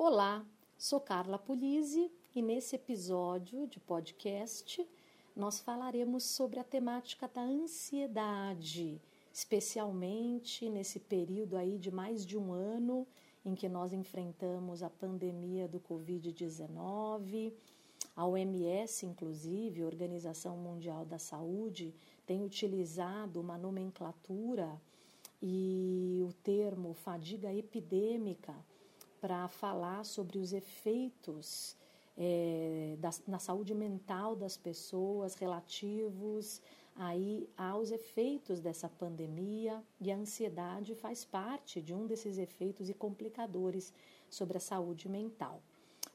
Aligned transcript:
Olá, 0.00 0.46
sou 0.78 1.00
Carla 1.00 1.36
Pulise 1.36 2.08
e 2.32 2.40
nesse 2.40 2.76
episódio 2.76 3.66
de 3.66 3.80
podcast 3.80 4.88
nós 5.34 5.58
falaremos 5.58 6.22
sobre 6.22 6.60
a 6.60 6.64
temática 6.64 7.26
da 7.26 7.42
ansiedade, 7.42 9.02
especialmente 9.32 10.70
nesse 10.70 11.00
período 11.00 11.56
aí 11.56 11.80
de 11.80 11.90
mais 11.90 12.24
de 12.24 12.38
um 12.38 12.52
ano 12.52 13.08
em 13.44 13.56
que 13.56 13.68
nós 13.68 13.92
enfrentamos 13.92 14.84
a 14.84 14.88
pandemia 14.88 15.66
do 15.66 15.80
Covid-19. 15.80 17.52
A 18.14 18.24
OMS, 18.24 19.04
inclusive, 19.04 19.82
a 19.82 19.86
Organização 19.86 20.56
Mundial 20.56 21.04
da 21.04 21.18
Saúde, 21.18 21.92
tem 22.24 22.44
utilizado 22.44 23.40
uma 23.40 23.58
nomenclatura 23.58 24.80
e 25.42 26.24
o 26.24 26.32
termo 26.34 26.94
fadiga 26.94 27.52
epidêmica 27.52 28.54
para 29.20 29.48
falar 29.48 30.04
sobre 30.04 30.38
os 30.38 30.52
efeitos 30.52 31.76
é, 32.16 32.96
da, 32.98 33.10
na 33.26 33.38
saúde 33.38 33.74
mental 33.74 34.34
das 34.34 34.56
pessoas 34.56 35.34
relativos 35.34 36.60
aí 36.96 37.48
aos 37.56 37.92
efeitos 37.92 38.60
dessa 38.60 38.88
pandemia 38.88 39.82
e 40.00 40.10
a 40.10 40.16
ansiedade 40.16 40.96
faz 40.96 41.24
parte 41.24 41.80
de 41.80 41.94
um 41.94 42.06
desses 42.06 42.38
efeitos 42.38 42.90
e 42.90 42.94
complicadores 42.94 43.92
sobre 44.28 44.56
a 44.56 44.60
saúde 44.60 45.08
mental. 45.08 45.62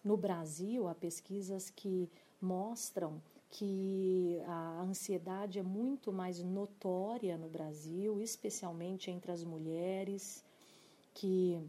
No 0.03 0.17
Brasil, 0.17 0.87
há 0.89 0.93
pesquisas 0.93 1.69
que 1.69 2.09
mostram 2.41 3.21
que 3.49 4.41
a 4.45 4.81
ansiedade 4.81 5.59
é 5.59 5.63
muito 5.63 6.11
mais 6.11 6.43
notória 6.43 7.37
no 7.37 7.47
Brasil, 7.47 8.19
especialmente 8.19 9.09
entre 9.09 9.31
as 9.31 9.43
mulheres 9.43 10.43
que 11.13 11.61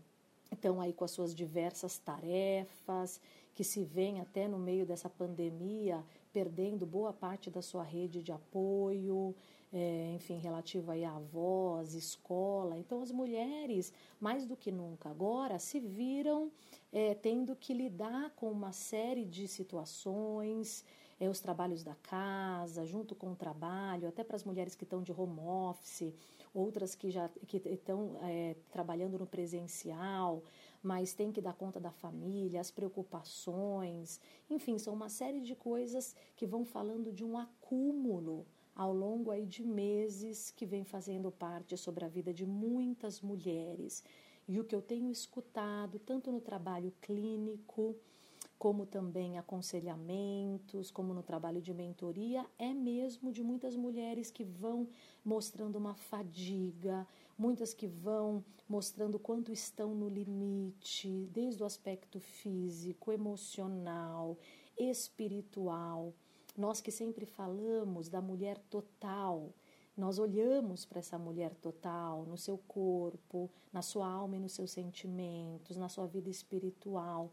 estão 0.53 0.81
aí 0.81 0.93
com 0.93 1.05
as 1.05 1.11
suas 1.11 1.35
diversas 1.35 1.99
tarefas, 1.99 3.21
que 3.55 3.63
se 3.63 3.85
veem 3.85 4.21
até 4.21 4.49
no 4.49 4.59
meio 4.59 4.85
dessa 4.85 5.09
pandemia 5.09 6.05
perdendo 6.33 6.85
boa 6.85 7.13
parte 7.13 7.49
da 7.49 7.63
sua 7.63 7.85
rede 7.85 8.21
de 8.21 8.33
apoio, 8.33 9.35
é, 9.73 10.13
enfim, 10.15 10.39
relativa 10.39 10.93
aí 10.93 11.05
à 11.05 11.19
voz, 11.19 11.95
escola. 11.95 12.77
Então, 12.77 13.03
as 13.03 13.13
mulheres, 13.13 13.93
mais 14.21 14.45
do 14.45 14.57
que 14.57 14.73
nunca 14.73 15.09
agora, 15.11 15.59
se 15.59 15.79
viram 15.79 16.51
é, 16.93 17.15
tendo 17.15 17.55
que 17.55 17.73
lidar 17.73 18.31
com 18.31 18.51
uma 18.51 18.73
série 18.73 19.25
de 19.25 19.47
situações, 19.47 20.85
é, 21.19 21.29
os 21.29 21.41
trabalhos 21.41 21.83
da 21.83 21.95
casa, 21.95 22.85
junto 22.85 23.15
com 23.15 23.33
o 23.33 23.37
trabalho, 23.37 24.09
até 24.09 24.25
para 24.25 24.37
as 24.37 24.45
mulheres 24.45 24.75
que 24.75 24.85
estão 24.85 25.03
de 25.03 25.13
home 25.13 25.41
office, 25.41 26.13
outras 26.55 26.95
que 26.95 27.11
já 27.11 27.29
que 27.49 27.57
estão 27.69 28.17
é, 28.23 28.55
trabalhando 28.71 29.19
no 29.19 29.27
presencial, 29.27 30.45
mas 30.81 31.13
tem 31.13 31.33
que 31.33 31.41
dar 31.41 31.53
conta 31.55 31.81
da 31.81 31.91
família, 31.91 32.61
as 32.61 32.71
preocupações, 32.71 34.21
enfim, 34.49 34.79
são 34.79 34.95
uma 34.95 35.09
série 35.09 35.41
de 35.41 35.57
coisas 35.57 36.15
que 36.37 36.47
vão 36.47 36.65
falando 36.65 37.13
de 37.13 37.25
um 37.25 37.37
acúmulo 37.37 38.47
ao 38.75 38.93
longo 38.93 39.31
aí 39.31 39.47
de 39.47 39.65
meses 39.65 40.51
que 40.51 40.65
vem 40.65 40.85
fazendo 40.85 41.31
parte 41.31 41.77
sobre 41.77 42.05
a 42.05 42.09
vida 42.09 42.33
de 42.33 42.47
muitas 42.47 43.21
mulheres. 43.21 44.05
E 44.47 44.61
o 44.61 44.65
que 44.65 44.75
eu 44.75 44.83
tenho 44.83 45.11
escutado, 45.11 45.99
tanto 45.99 46.31
no 46.31 46.41
trabalho 46.41 46.93
clínico, 47.01 47.97
como 48.59 48.87
também 48.87 49.37
aconselhamentos, 49.39 50.91
como 50.91 51.13
no 51.13 51.23
trabalho 51.23 51.61
de 51.61 51.75
mentoria, 51.75 52.47
é 52.59 52.73
mesmo 52.73 53.33
de 53.33 53.43
muitas 53.43 53.77
mulheres 53.77 54.31
que 54.31 54.45
vão 54.45 54.89
mostrando 55.25 55.77
uma 55.77 55.95
fadiga, 55.95 57.07
muitas 57.37 57.75
que 57.75 57.87
vão 57.87 58.45
mostrando 58.69 59.19
quanto 59.19 59.53
estão 59.53 59.95
no 59.95 60.09
limite, 60.09 61.29
desde 61.33 61.63
o 61.63 61.67
aspecto 61.67 62.21
físico, 62.21 63.13
emocional, 63.13 64.39
espiritual. 64.79 66.15
Nós 66.57 66.81
que 66.81 66.91
sempre 66.91 67.27
falamos 67.27 68.09
da 68.09 68.23
mulher 68.23 68.59
total, 68.71 69.53
nós 69.97 70.19
olhamos 70.19 70.85
para 70.85 71.01
essa 71.01 71.19
mulher 71.19 71.55
total, 71.57 72.25
no 72.25 72.39
seu 72.39 72.57
corpo, 72.57 73.51
na 73.73 73.83
sua 73.83 74.09
alma 74.09 74.37
e 74.37 74.41
nos 74.41 74.53
seus 74.53 74.71
sentimentos, 74.71 75.77
na 75.77 75.89
sua 75.89 76.07
vida 76.07 76.31
espiritual 76.31 77.31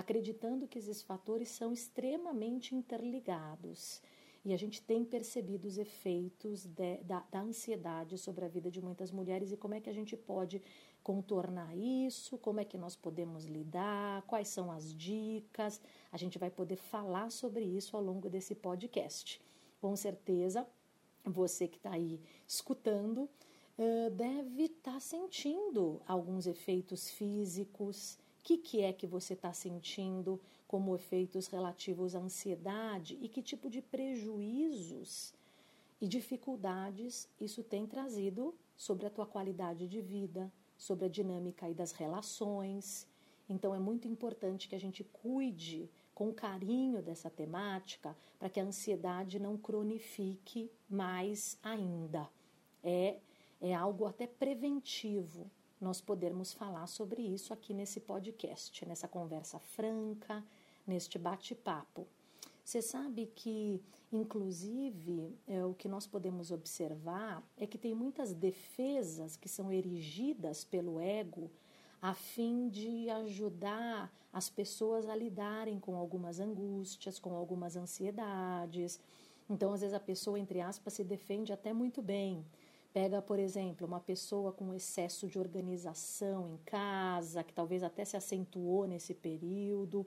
acreditando 0.00 0.66
que 0.66 0.78
esses 0.78 1.02
fatores 1.02 1.48
são 1.48 1.72
extremamente 1.72 2.74
interligados. 2.74 4.02
E 4.42 4.54
a 4.54 4.56
gente 4.56 4.80
tem 4.80 5.04
percebido 5.04 5.68
os 5.68 5.76
efeitos 5.76 6.64
de, 6.64 6.96
da, 7.04 7.20
da, 7.30 7.40
ansiedade 7.40 8.16
sobre 8.16 8.44
a 8.44 8.48
vida 8.48 8.70
de 8.70 8.80
muitas 8.80 9.10
mulheres 9.10 9.52
e 9.52 9.56
como 9.56 9.74
é 9.74 9.80
que 9.80 9.90
a 9.90 9.92
gente 9.92 10.16
pode 10.16 10.62
contornar 11.02 11.76
isso, 11.76 12.38
como 12.38 12.60
é 12.60 12.64
que 12.64 12.78
nós 12.78 12.96
podemos 12.96 13.44
lidar, 13.44 14.22
quais 14.22 14.48
são 14.48 14.72
as 14.72 14.94
dicas. 14.94 15.80
A 16.10 16.16
gente 16.16 16.38
vai 16.38 16.50
poder 16.50 16.76
falar 16.76 17.30
sobre 17.30 17.64
isso 17.64 17.96
ao 17.96 18.02
longo 18.02 18.30
desse 18.30 18.54
podcast. 18.54 19.38
Com 19.78 19.94
certeza, 19.94 20.66
você 21.24 21.68
que 21.68 21.76
está 21.76 21.92
aí 21.92 22.18
escutando 22.46 23.28
deve 24.12 24.64
estar 24.64 24.92
tá 24.92 25.00
sentindo 25.00 26.02
alguns 26.06 26.46
efeitos 26.46 27.10
físicos 27.10 28.18
o 28.40 28.42
que, 28.42 28.56
que 28.56 28.80
é 28.80 28.90
que 28.90 29.06
você 29.06 29.34
está 29.34 29.52
sentindo 29.52 30.40
como 30.66 30.96
efeitos 30.96 31.46
relativos 31.46 32.14
à 32.14 32.20
ansiedade 32.20 33.18
e 33.20 33.28
que 33.28 33.42
tipo 33.42 33.68
de 33.68 33.82
prejuízos 33.82 35.34
e 36.00 36.08
dificuldades 36.08 37.28
isso 37.38 37.62
tem 37.62 37.86
trazido 37.86 38.54
sobre 38.78 39.06
a 39.06 39.10
tua 39.10 39.26
qualidade 39.26 39.86
de 39.86 40.00
vida, 40.00 40.50
sobre 40.78 41.04
a 41.04 41.08
dinâmica 41.08 41.70
das 41.74 41.92
relações. 41.92 43.06
Então 43.46 43.74
é 43.74 43.78
muito 43.78 44.08
importante 44.08 44.70
que 44.70 44.74
a 44.74 44.80
gente 44.80 45.04
cuide 45.04 45.90
com 46.14 46.32
carinho 46.32 47.02
dessa 47.02 47.28
temática 47.28 48.16
para 48.38 48.48
que 48.48 48.58
a 48.58 48.64
ansiedade 48.64 49.38
não 49.38 49.58
cronifique 49.58 50.70
mais 50.88 51.58
ainda. 51.62 52.26
É, 52.82 53.18
é 53.60 53.74
algo 53.74 54.06
até 54.06 54.26
preventivo 54.26 55.50
nós 55.80 56.00
podermos 56.00 56.52
falar 56.52 56.86
sobre 56.86 57.22
isso 57.22 57.52
aqui 57.52 57.72
nesse 57.72 58.00
podcast, 58.00 58.84
nessa 58.84 59.08
conversa 59.08 59.58
franca, 59.58 60.44
neste 60.86 61.18
bate-papo. 61.18 62.06
Você 62.64 62.82
sabe 62.82 63.26
que, 63.34 63.82
inclusive, 64.12 65.34
é, 65.48 65.64
o 65.64 65.74
que 65.74 65.88
nós 65.88 66.06
podemos 66.06 66.50
observar 66.50 67.42
é 67.56 67.66
que 67.66 67.78
tem 67.78 67.94
muitas 67.94 68.32
defesas 68.32 69.36
que 69.36 69.48
são 69.48 69.72
erigidas 69.72 70.64
pelo 70.64 71.00
ego 71.00 71.50
a 72.00 72.14
fim 72.14 72.68
de 72.68 73.10
ajudar 73.10 74.12
as 74.32 74.48
pessoas 74.48 75.08
a 75.08 75.14
lidarem 75.14 75.78
com 75.80 75.96
algumas 75.96 76.38
angústias, 76.38 77.18
com 77.18 77.34
algumas 77.34 77.76
ansiedades. 77.76 79.00
Então, 79.48 79.72
às 79.72 79.80
vezes, 79.80 79.94
a 79.94 80.00
pessoa, 80.00 80.38
entre 80.38 80.60
aspas, 80.60 80.92
se 80.94 81.02
defende 81.02 81.52
até 81.52 81.72
muito 81.72 82.00
bem 82.00 82.44
Pega, 82.92 83.22
por 83.22 83.38
exemplo, 83.38 83.86
uma 83.86 84.00
pessoa 84.00 84.52
com 84.52 84.74
excesso 84.74 85.28
de 85.28 85.38
organização 85.38 86.48
em 86.48 86.56
casa, 86.64 87.44
que 87.44 87.52
talvez 87.52 87.84
até 87.84 88.04
se 88.04 88.16
acentuou 88.16 88.84
nesse 88.84 89.14
período, 89.14 90.04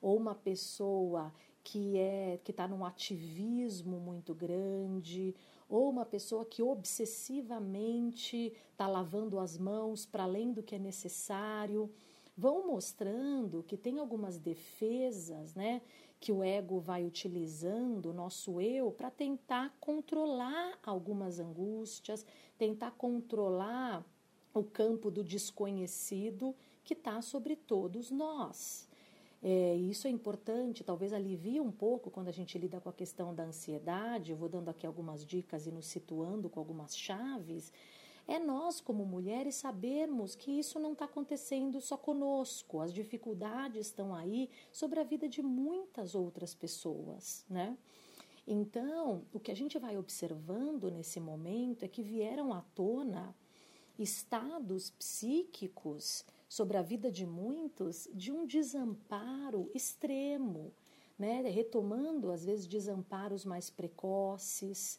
ou 0.00 0.16
uma 0.16 0.34
pessoa 0.34 1.32
que 1.64 1.98
é 1.98 2.38
que 2.44 2.52
está 2.52 2.68
num 2.68 2.84
ativismo 2.84 3.98
muito 3.98 4.32
grande, 4.32 5.34
ou 5.68 5.90
uma 5.90 6.06
pessoa 6.06 6.44
que 6.44 6.62
obsessivamente 6.62 8.52
está 8.72 8.86
lavando 8.86 9.40
as 9.40 9.58
mãos 9.58 10.06
para 10.06 10.22
além 10.22 10.52
do 10.52 10.62
que 10.62 10.76
é 10.76 10.78
necessário, 10.78 11.90
vão 12.36 12.66
mostrando 12.68 13.64
que 13.64 13.76
tem 13.76 13.98
algumas 13.98 14.38
defesas, 14.38 15.54
né, 15.54 15.82
que 16.20 16.30
o 16.30 16.44
ego 16.44 16.78
vai 16.78 17.02
utilizando, 17.02 18.10
o 18.10 18.12
nosso 18.12 18.60
eu, 18.60 18.92
para 18.92 19.10
tentar 19.10 19.74
controlar 19.80 20.78
algumas 20.82 21.40
angústias, 21.40 22.26
tentar 22.58 22.90
controlar 22.92 24.04
o 24.52 24.62
campo 24.62 25.10
do 25.10 25.24
desconhecido 25.24 26.54
que 26.84 26.92
está 26.92 27.22
sobre 27.22 27.56
todos 27.56 28.10
nós. 28.10 28.86
É, 29.42 29.74
isso 29.76 30.06
é 30.06 30.10
importante, 30.10 30.84
talvez 30.84 31.14
alivie 31.14 31.58
um 31.58 31.72
pouco 31.72 32.10
quando 32.10 32.28
a 32.28 32.32
gente 32.32 32.58
lida 32.58 32.78
com 32.78 32.90
a 32.90 32.92
questão 32.92 33.34
da 33.34 33.44
ansiedade. 33.44 34.32
Eu 34.32 34.36
vou 34.36 34.50
dando 34.50 34.68
aqui 34.68 34.86
algumas 34.86 35.24
dicas 35.24 35.66
e 35.66 35.70
nos 35.70 35.86
situando 35.86 36.50
com 36.50 36.60
algumas 36.60 36.94
chaves 36.94 37.72
é 38.30 38.38
nós, 38.38 38.80
como 38.80 39.04
mulheres, 39.04 39.56
sabermos 39.56 40.36
que 40.36 40.52
isso 40.58 40.78
não 40.78 40.92
está 40.92 41.04
acontecendo 41.04 41.80
só 41.80 41.96
conosco. 41.96 42.80
As 42.80 42.92
dificuldades 42.92 43.88
estão 43.88 44.14
aí 44.14 44.48
sobre 44.70 45.00
a 45.00 45.04
vida 45.04 45.28
de 45.28 45.42
muitas 45.42 46.14
outras 46.14 46.54
pessoas, 46.54 47.44
né? 47.50 47.76
Então, 48.46 49.24
o 49.32 49.40
que 49.40 49.50
a 49.50 49.54
gente 49.54 49.78
vai 49.80 49.98
observando 49.98 50.92
nesse 50.92 51.18
momento 51.18 51.84
é 51.84 51.88
que 51.88 52.02
vieram 52.02 52.52
à 52.52 52.62
tona 52.74 53.34
estados 53.98 54.90
psíquicos 54.90 56.24
sobre 56.48 56.76
a 56.76 56.82
vida 56.82 57.10
de 57.10 57.26
muitos 57.26 58.08
de 58.14 58.30
um 58.30 58.46
desamparo 58.46 59.68
extremo, 59.74 60.72
né? 61.18 61.42
retomando 61.42 62.30
às 62.30 62.44
vezes 62.44 62.66
desamparos 62.66 63.44
mais 63.44 63.70
precoces, 63.70 64.98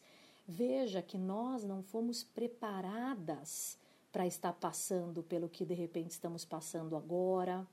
Veja 0.53 1.01
que 1.01 1.17
nós 1.17 1.63
não 1.63 1.81
fomos 1.81 2.25
preparadas 2.25 3.77
para 4.11 4.27
estar 4.27 4.51
passando 4.51 5.23
pelo 5.23 5.47
que 5.47 5.63
de 5.63 5.73
repente 5.73 6.09
estamos 6.09 6.43
passando 6.43 6.97
agora. 6.97 7.65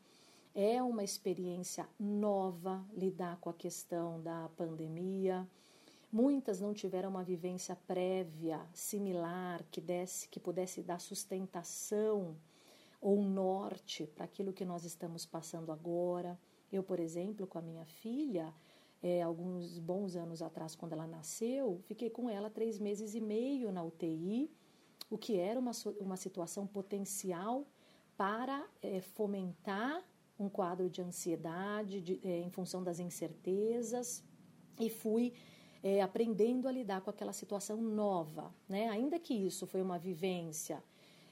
É 0.54 0.80
uma 0.80 1.02
experiência 1.02 1.88
nova 1.98 2.86
lidar 2.92 3.36
com 3.40 3.50
a 3.50 3.52
questão 3.52 4.22
da 4.22 4.48
pandemia. 4.56 5.44
Muitas 6.12 6.60
não 6.60 6.72
tiveram 6.72 7.10
uma 7.10 7.24
vivência 7.24 7.74
prévia 7.74 8.64
similar 8.72 9.64
que 9.72 9.80
desse, 9.80 10.28
que 10.28 10.38
pudesse 10.38 10.80
dar 10.80 11.00
sustentação 11.00 12.36
ou 13.00 13.20
norte 13.20 14.06
para 14.06 14.24
aquilo 14.24 14.52
que 14.52 14.64
nós 14.64 14.84
estamos 14.84 15.26
passando 15.26 15.72
agora. 15.72 16.38
Eu, 16.70 16.84
por 16.84 17.00
exemplo, 17.00 17.44
com 17.44 17.58
a 17.58 17.62
minha 17.62 17.84
filha, 17.84 18.54
é, 19.02 19.22
alguns 19.22 19.78
bons 19.78 20.16
anos 20.16 20.42
atrás, 20.42 20.74
quando 20.74 20.92
ela 20.92 21.06
nasceu, 21.06 21.80
fiquei 21.84 22.10
com 22.10 22.28
ela 22.28 22.50
três 22.50 22.78
meses 22.78 23.14
e 23.14 23.20
meio 23.20 23.70
na 23.70 23.82
UTI, 23.82 24.50
o 25.10 25.16
que 25.16 25.38
era 25.38 25.58
uma, 25.58 25.72
uma 26.00 26.16
situação 26.16 26.66
potencial 26.66 27.66
para 28.16 28.66
é, 28.82 29.00
fomentar 29.00 30.04
um 30.38 30.48
quadro 30.48 30.88
de 30.88 31.00
ansiedade 31.00 32.00
de, 32.00 32.20
é, 32.24 32.40
em 32.40 32.50
função 32.50 32.82
das 32.82 32.98
incertezas 32.98 34.24
e 34.78 34.88
fui 34.88 35.32
é, 35.82 36.00
aprendendo 36.00 36.68
a 36.68 36.72
lidar 36.72 37.00
com 37.00 37.10
aquela 37.10 37.32
situação 37.32 37.80
nova, 37.80 38.52
né? 38.68 38.88
Ainda 38.88 39.18
que 39.18 39.34
isso 39.34 39.66
foi 39.66 39.80
uma 39.80 39.98
vivência 39.98 40.82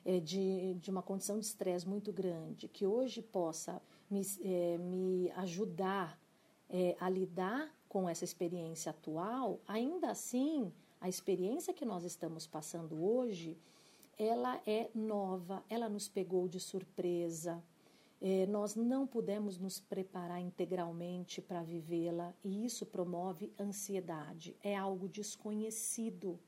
é, 0.05 0.21
de, 0.21 0.75
de 0.75 0.91
uma 0.91 1.03
condição 1.03 1.39
de 1.39 1.47
estresse 1.47 1.87
muito 1.87 2.13
grande, 2.13 2.69
que 2.69 2.87
hoje 2.87 3.21
possa 3.21 3.83
me, 4.09 4.23
é, 4.43 4.79
me 4.79 5.31
ajudar 5.33 6.19
é, 6.69 6.97
a 6.99 7.09
lidar 7.09 7.71
com 7.89 8.09
essa 8.09 8.25
experiência 8.25 8.91
atual, 8.91 9.61
ainda 9.67 10.11
assim, 10.11 10.73
a 11.01 11.09
experiência 11.09 11.73
que 11.73 11.85
nós 11.85 12.05
estamos 12.05 12.47
passando 12.47 13.03
hoje, 13.05 13.57
ela 14.19 14.61
é 14.67 14.91
nova, 14.95 15.63
ela 15.69 15.89
nos 15.89 16.09
pegou 16.09 16.49
de 16.49 16.59
surpresa, 16.59 17.63
é, 18.21 18.47
nós 18.47 18.75
não 18.75 19.07
pudemos 19.07 19.59
nos 19.59 19.79
preparar 19.79 20.41
integralmente 20.41 21.43
para 21.43 21.63
vivê-la 21.63 22.35
e 22.43 22.65
isso 22.65 22.87
promove 22.87 23.53
ansiedade. 23.61 24.57
É 24.63 24.75
algo 24.75 25.07
desconhecido 25.09 26.39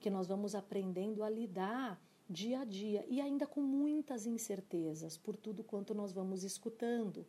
que 0.00 0.10
nós 0.10 0.26
vamos 0.26 0.54
aprendendo 0.54 1.22
a 1.22 1.30
lidar 1.30 2.00
dia 2.28 2.60
a 2.60 2.64
dia 2.64 3.04
e 3.08 3.20
ainda 3.20 3.46
com 3.46 3.60
muitas 3.60 4.26
incertezas 4.26 5.16
por 5.16 5.36
tudo 5.36 5.62
quanto 5.62 5.94
nós 5.94 6.12
vamos 6.12 6.42
escutando. 6.42 7.24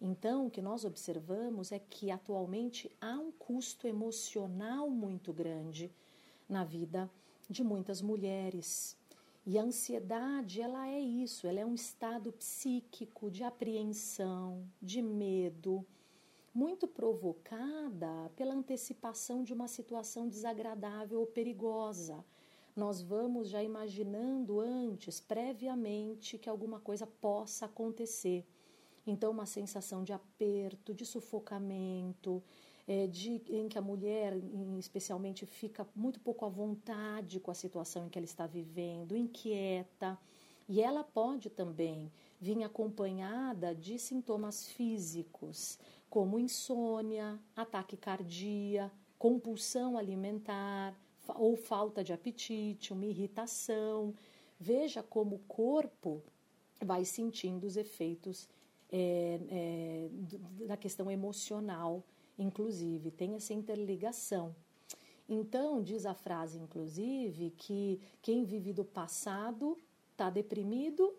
Então, 0.00 0.46
o 0.46 0.50
que 0.50 0.60
nós 0.60 0.84
observamos 0.84 1.72
é 1.72 1.78
que 1.78 2.10
atualmente 2.10 2.90
há 3.00 3.18
um 3.18 3.32
custo 3.32 3.86
emocional 3.86 4.90
muito 4.90 5.32
grande 5.32 5.90
na 6.48 6.64
vida 6.64 7.10
de 7.48 7.62
muitas 7.62 8.02
mulheres. 8.02 8.96
E 9.46 9.58
a 9.58 9.62
ansiedade, 9.62 10.60
ela 10.60 10.88
é 10.88 10.98
isso, 10.98 11.46
ela 11.46 11.60
é 11.60 11.66
um 11.66 11.74
estado 11.74 12.32
psíquico 12.32 13.30
de 13.30 13.44
apreensão, 13.44 14.66
de 14.80 15.02
medo, 15.02 15.84
muito 16.54 16.86
provocada 16.86 18.30
pela 18.36 18.54
antecipação 18.54 19.42
de 19.42 19.52
uma 19.52 19.68
situação 19.68 20.28
desagradável 20.28 21.20
ou 21.20 21.26
perigosa. 21.26 22.24
Nós 22.74 23.02
vamos 23.02 23.48
já 23.48 23.62
imaginando 23.62 24.60
antes, 24.60 25.20
previamente, 25.20 26.38
que 26.38 26.48
alguma 26.48 26.80
coisa 26.80 27.06
possa 27.06 27.66
acontecer. 27.66 28.46
Então, 29.06 29.30
uma 29.30 29.46
sensação 29.46 30.02
de 30.02 30.12
aperto, 30.12 30.94
de 30.94 31.04
sufocamento, 31.04 32.42
é, 32.86 33.06
de, 33.06 33.42
em 33.48 33.68
que 33.68 33.78
a 33.78 33.82
mulher, 33.82 34.34
especialmente, 34.78 35.46
fica 35.46 35.86
muito 35.94 36.20
pouco 36.20 36.44
à 36.44 36.48
vontade 36.48 37.40
com 37.40 37.50
a 37.50 37.54
situação 37.54 38.06
em 38.06 38.08
que 38.08 38.18
ela 38.18 38.24
está 38.24 38.46
vivendo, 38.46 39.16
inquieta. 39.16 40.18
E 40.68 40.80
ela 40.80 41.04
pode 41.04 41.50
também 41.50 42.10
vir 42.40 42.62
acompanhada 42.62 43.74
de 43.74 43.98
sintomas 43.98 44.68
físicos, 44.68 45.78
como 46.08 46.38
insônia, 46.38 47.38
ataque 47.54 47.96
cardíaco, 47.96 48.94
compulsão 49.18 49.96
alimentar 49.96 50.94
ou 51.28 51.56
falta 51.56 52.04
de 52.04 52.12
apetite, 52.12 52.92
uma 52.92 53.06
irritação. 53.06 54.14
Veja 54.60 55.02
como 55.02 55.36
o 55.36 55.44
corpo 55.48 56.22
vai 56.84 57.04
sentindo 57.04 57.66
os 57.66 57.76
efeitos 57.76 58.48
é, 58.96 59.40
é, 59.50 60.66
da 60.66 60.76
questão 60.76 61.10
emocional 61.10 62.04
inclusive, 62.38 63.10
tem 63.10 63.34
essa 63.34 63.52
interligação. 63.52 64.54
Então, 65.28 65.82
diz 65.82 66.04
a 66.04 66.14
frase, 66.14 66.58
inclusive, 66.58 67.50
que 67.56 68.00
quem 68.20 68.44
vive 68.44 68.72
do 68.72 68.84
passado 68.84 69.78
está 70.12 70.28
deprimido 70.28 71.14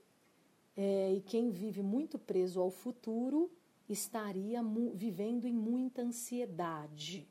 é, 0.77 1.13
e 1.13 1.21
quem 1.21 1.49
vive 1.49 1.81
muito 1.81 2.19
preso 2.19 2.61
ao 2.61 2.69
futuro 2.69 3.49
estaria 3.89 4.61
vivendo 4.93 5.45
em 5.45 5.53
muita 5.53 6.01
ansiedade. 6.01 7.27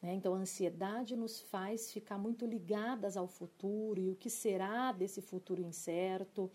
Né? 0.00 0.14
Então, 0.14 0.34
a 0.34 0.38
ansiedade 0.38 1.16
nos 1.16 1.40
faz 1.40 1.92
ficar 1.92 2.16
muito 2.16 2.46
ligadas 2.46 3.16
ao 3.16 3.26
futuro 3.26 4.00
e 4.00 4.10
o 4.10 4.16
que 4.16 4.30
será 4.30 4.92
desse 4.92 5.20
futuro 5.20 5.60
incerto. 5.60 6.50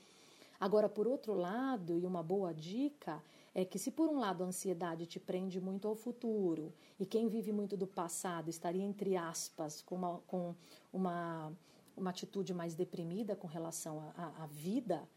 Agora, 0.62 0.88
por 0.88 1.08
outro 1.08 1.34
lado, 1.34 1.98
e 1.98 2.06
uma 2.06 2.22
boa 2.22 2.54
dica, 2.54 3.20
é 3.56 3.66
que 3.66 3.80
se 3.80 3.90
por 3.90 4.08
um 4.08 4.20
lado 4.20 4.44
a 4.44 4.46
ansiedade 4.46 5.08
te 5.08 5.20
prende 5.20 5.60
muito 5.60 5.88
ao 5.88 5.96
futuro 5.96 6.72
e 7.00 7.06
quem 7.06 7.28
vive 7.28 7.52
muito 7.52 7.76
do 7.76 7.88
passado 7.88 8.48
estaria 8.48 8.84
entre 8.84 9.18
aspas 9.18 9.82
com 9.82 9.96
uma, 9.96 10.20
com 10.28 10.54
uma, 10.94 11.52
uma 11.98 12.12
atitude 12.12 12.54
mais 12.54 12.76
deprimida 12.76 13.36
com 13.36 13.48
relação 13.48 14.14
à 14.16 14.46
vida, 14.46 15.10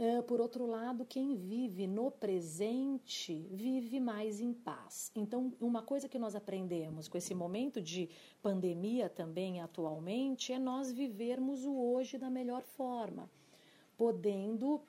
é, 0.00 0.20
por 0.20 0.40
outro 0.40 0.66
lado, 0.66 1.04
quem 1.04 1.36
vive 1.36 1.86
no 1.86 2.10
presente 2.10 3.46
vive 3.52 4.00
mais 4.00 4.40
em 4.40 4.52
paz. 4.52 5.12
Então, 5.14 5.52
uma 5.60 5.80
coisa 5.80 6.08
que 6.08 6.18
nós 6.18 6.34
aprendemos 6.34 7.06
com 7.06 7.16
esse 7.16 7.36
momento 7.36 7.80
de 7.80 8.10
pandemia 8.42 9.08
também 9.08 9.60
atualmente 9.60 10.52
é 10.52 10.58
nós 10.58 10.90
vivermos 10.90 11.64
o 11.64 11.72
hoje 11.72 12.18
da 12.18 12.28
melhor 12.28 12.62
forma, 12.62 13.30
podendo, 13.98 14.80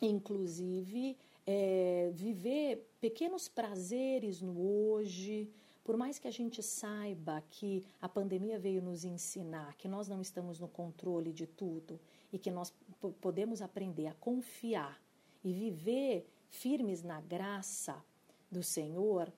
inclusive, 0.00 1.18
é, 1.46 2.10
viver 2.14 2.88
pequenos 3.00 3.48
prazeres 3.48 4.40
no 4.40 4.58
hoje. 4.58 5.50
Por 5.84 5.96
mais 5.96 6.18
que 6.18 6.28
a 6.28 6.30
gente 6.30 6.62
saiba 6.62 7.42
que 7.50 7.84
a 8.00 8.08
pandemia 8.08 8.58
veio 8.58 8.80
nos 8.80 9.04
ensinar 9.04 9.76
que 9.76 9.88
nós 9.88 10.08
não 10.08 10.22
estamos 10.22 10.60
no 10.60 10.68
controle 10.68 11.32
de 11.32 11.46
tudo 11.46 11.98
e 12.32 12.38
que 12.38 12.52
nós 12.52 12.72
podemos 13.20 13.60
aprender 13.60 14.06
a 14.06 14.14
confiar 14.14 15.02
e 15.42 15.52
viver 15.52 16.24
firmes 16.48 17.02
na 17.02 17.20
graça 17.20 18.00
do 18.48 18.62
Senhor, 18.62 19.32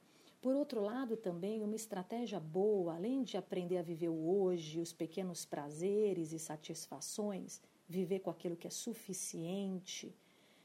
por 0.44 0.54
outro 0.54 0.82
lado, 0.82 1.16
também 1.16 1.62
uma 1.62 1.74
estratégia 1.74 2.38
boa, 2.38 2.96
além 2.96 3.22
de 3.22 3.38
aprender 3.38 3.78
a 3.78 3.82
viver 3.82 4.10
o 4.10 4.28
hoje, 4.28 4.78
os 4.78 4.92
pequenos 4.92 5.46
prazeres 5.46 6.34
e 6.34 6.38
satisfações, 6.38 7.62
viver 7.88 8.20
com 8.20 8.30
aquilo 8.30 8.56
que 8.56 8.66
é 8.66 8.70
suficiente, 8.70 10.14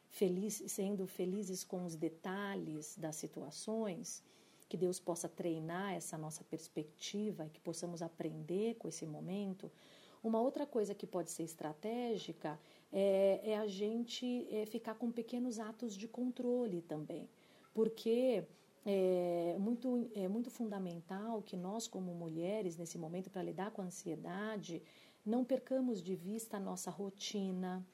feliz, 0.10 0.64
sendo 0.68 1.06
felizes 1.06 1.64
com 1.64 1.86
os 1.86 1.96
detalhes 1.96 2.98
das 2.98 3.16
situações, 3.16 4.24
que 4.68 4.78
Deus 4.78 5.00
possa 5.00 5.28
treinar 5.28 5.94
essa 5.94 6.18
nossa 6.18 6.44
perspectiva 6.44 7.46
e 7.46 7.50
que 7.50 7.60
possamos 7.60 8.02
aprender 8.02 8.76
com 8.76 8.88
esse 8.88 9.06
momento. 9.06 9.72
Uma 10.24 10.40
outra 10.40 10.66
coisa 10.66 10.94
que 10.94 11.08
pode 11.08 11.32
ser 11.32 11.44
estratégica 11.44 12.60
é, 12.92 13.42
é 13.44 13.58
a 13.58 13.68
gente 13.68 14.48
é, 14.52 14.66
ficar 14.66 14.96
com 14.96 15.12
pequenos 15.12 15.60
atos 15.60 15.96
de 15.96 16.08
controle 16.08 16.82
também, 16.82 17.28
porque 17.74 18.44
é 18.86 19.58
muito, 19.60 20.10
é 20.16 20.28
muito 20.28 20.50
fundamental 20.50 21.42
que 21.42 21.58
nós, 21.58 21.88
como 21.88 22.14
mulheres, 22.14 22.78
nesse 22.78 22.98
momento, 22.98 23.30
para 23.30 23.44
lidar 23.44 23.72
com 23.72 23.82
a 23.82 23.86
ansiedade, 23.86 24.82
não 25.30 25.46
percamos 25.46 26.02
de 26.02 26.16
vista 26.16 26.58
a 26.58 26.60
nossa 26.60 26.90
rotina, 26.90 27.86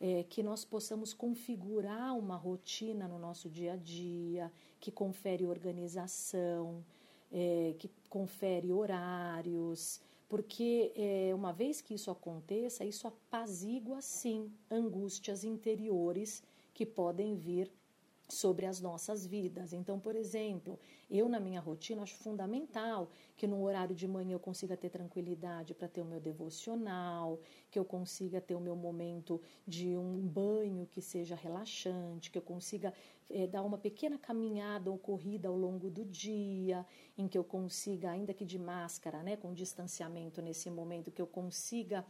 é, 0.00 0.24
que 0.24 0.42
nós 0.42 0.64
possamos 0.64 1.14
configurar 1.14 2.16
uma 2.18 2.36
rotina 2.36 3.08
no 3.08 3.18
nosso 3.18 3.48
dia 3.48 3.72
a 3.72 3.76
dia, 3.76 4.52
que 4.78 4.90
confere 4.90 5.46
organização, 5.46 6.84
é, 7.32 7.74
que 7.78 7.88
confere 8.10 8.70
horários, 8.70 10.00
porque 10.28 10.92
é, 10.94 11.34
uma 11.34 11.52
vez 11.52 11.80
que 11.80 11.94
isso 11.94 12.10
aconteça, 12.10 12.84
isso 12.84 13.06
apazigua 13.06 14.02
sim 14.02 14.52
angústias 14.70 15.44
interiores 15.44 16.42
que 16.74 16.84
podem 16.84 17.36
vir 17.36 17.70
sobre 18.32 18.66
as 18.66 18.80
nossas 18.80 19.26
vidas. 19.26 19.72
Então, 19.72 20.00
por 20.00 20.16
exemplo, 20.16 20.78
eu 21.10 21.28
na 21.28 21.38
minha 21.38 21.60
rotina 21.60 22.02
acho 22.02 22.16
fundamental 22.16 23.10
que 23.36 23.46
no 23.46 23.62
horário 23.62 23.94
de 23.94 24.08
manhã 24.08 24.34
eu 24.34 24.40
consiga 24.40 24.76
ter 24.76 24.88
tranquilidade 24.88 25.74
para 25.74 25.86
ter 25.86 26.00
o 26.00 26.04
meu 26.04 26.18
devocional, 26.18 27.38
que 27.70 27.78
eu 27.78 27.84
consiga 27.84 28.40
ter 28.40 28.54
o 28.54 28.60
meu 28.60 28.74
momento 28.74 29.40
de 29.66 29.96
um 29.96 30.26
banho 30.26 30.86
que 30.86 31.02
seja 31.02 31.34
relaxante, 31.34 32.30
que 32.30 32.38
eu 32.38 32.42
consiga 32.42 32.94
é, 33.28 33.46
dar 33.46 33.62
uma 33.62 33.78
pequena 33.78 34.18
caminhada 34.18 34.90
ou 34.90 34.98
corrida 34.98 35.48
ao 35.48 35.56
longo 35.56 35.90
do 35.90 36.04
dia, 36.04 36.86
em 37.16 37.28
que 37.28 37.36
eu 37.36 37.44
consiga, 37.44 38.10
ainda 38.10 38.32
que 38.32 38.44
de 38.44 38.58
máscara, 38.58 39.22
né, 39.22 39.36
com 39.36 39.52
distanciamento 39.52 40.40
nesse 40.40 40.70
momento, 40.70 41.10
que 41.10 41.20
eu 41.20 41.26
consiga 41.26 42.04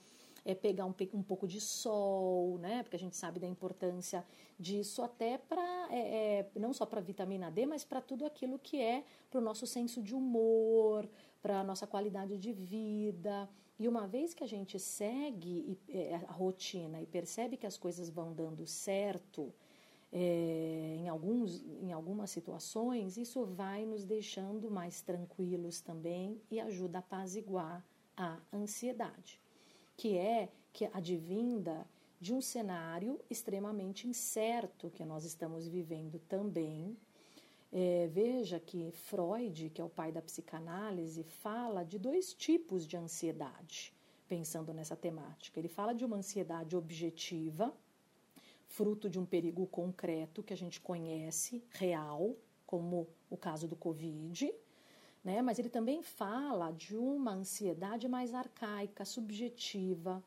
é 0.44 0.54
pegar 0.54 0.84
um, 0.86 0.94
um 1.14 1.22
pouco 1.22 1.46
de 1.46 1.60
sol, 1.60 2.58
né? 2.58 2.82
Porque 2.82 2.96
a 2.96 2.98
gente 2.98 3.16
sabe 3.16 3.38
da 3.38 3.46
importância 3.46 4.24
disso 4.58 5.02
até 5.02 5.38
para 5.38 5.88
é, 5.90 6.48
é, 6.54 6.58
não 6.58 6.72
só 6.72 6.86
para 6.86 7.00
vitamina 7.00 7.50
D, 7.50 7.66
mas 7.66 7.84
para 7.84 8.00
tudo 8.00 8.24
aquilo 8.24 8.58
que 8.58 8.80
é 8.80 9.04
para 9.30 9.38
o 9.38 9.42
nosso 9.42 9.66
senso 9.66 10.02
de 10.02 10.14
humor, 10.14 11.08
para 11.40 11.60
a 11.60 11.64
nossa 11.64 11.86
qualidade 11.86 12.38
de 12.38 12.52
vida. 12.52 13.48
E 13.78 13.88
uma 13.88 14.06
vez 14.06 14.32
que 14.34 14.44
a 14.44 14.46
gente 14.46 14.78
segue 14.78 15.78
é, 15.88 16.14
a 16.14 16.32
rotina 16.32 17.00
e 17.00 17.06
percebe 17.06 17.56
que 17.56 17.66
as 17.66 17.76
coisas 17.76 18.08
vão 18.08 18.32
dando 18.32 18.66
certo, 18.66 19.52
é, 20.12 20.96
em, 20.98 21.08
alguns, 21.08 21.64
em 21.80 21.90
algumas 21.90 22.30
situações, 22.30 23.16
isso 23.16 23.46
vai 23.46 23.86
nos 23.86 24.04
deixando 24.04 24.70
mais 24.70 25.00
tranquilos 25.00 25.80
também 25.80 26.40
e 26.50 26.60
ajuda 26.60 26.98
a 26.98 27.00
apaziguar 27.00 27.84
a 28.14 28.38
ansiedade, 28.52 29.40
que 30.02 30.18
é 30.18 30.48
que 30.72 30.90
advinda 30.92 31.86
de 32.20 32.34
um 32.34 32.40
cenário 32.40 33.20
extremamente 33.30 34.08
incerto 34.08 34.90
que 34.90 35.04
nós 35.04 35.24
estamos 35.24 35.68
vivendo 35.68 36.18
também. 36.28 36.96
É, 37.72 38.08
veja 38.10 38.58
que 38.58 38.90
Freud, 38.90 39.70
que 39.70 39.80
é 39.80 39.84
o 39.84 39.88
pai 39.88 40.10
da 40.10 40.20
psicanálise, 40.20 41.22
fala 41.22 41.84
de 41.84 42.00
dois 42.00 42.34
tipos 42.34 42.84
de 42.84 42.96
ansiedade, 42.96 43.94
pensando 44.28 44.74
nessa 44.74 44.96
temática. 44.96 45.60
Ele 45.60 45.68
fala 45.68 45.92
de 45.92 46.04
uma 46.04 46.16
ansiedade 46.16 46.74
objetiva, 46.74 47.72
fruto 48.66 49.08
de 49.08 49.20
um 49.20 49.24
perigo 49.24 49.68
concreto 49.68 50.42
que 50.42 50.52
a 50.52 50.56
gente 50.56 50.80
conhece, 50.80 51.62
real, 51.70 52.34
como 52.66 53.06
o 53.30 53.36
caso 53.36 53.68
do 53.68 53.76
Covid, 53.76 54.52
né? 55.24 55.40
mas 55.42 55.58
ele 55.58 55.68
também 55.68 56.02
fala 56.02 56.70
de 56.72 56.96
uma 56.96 57.32
ansiedade 57.32 58.08
mais 58.08 58.34
arcaica, 58.34 59.04
subjetiva, 59.04 60.22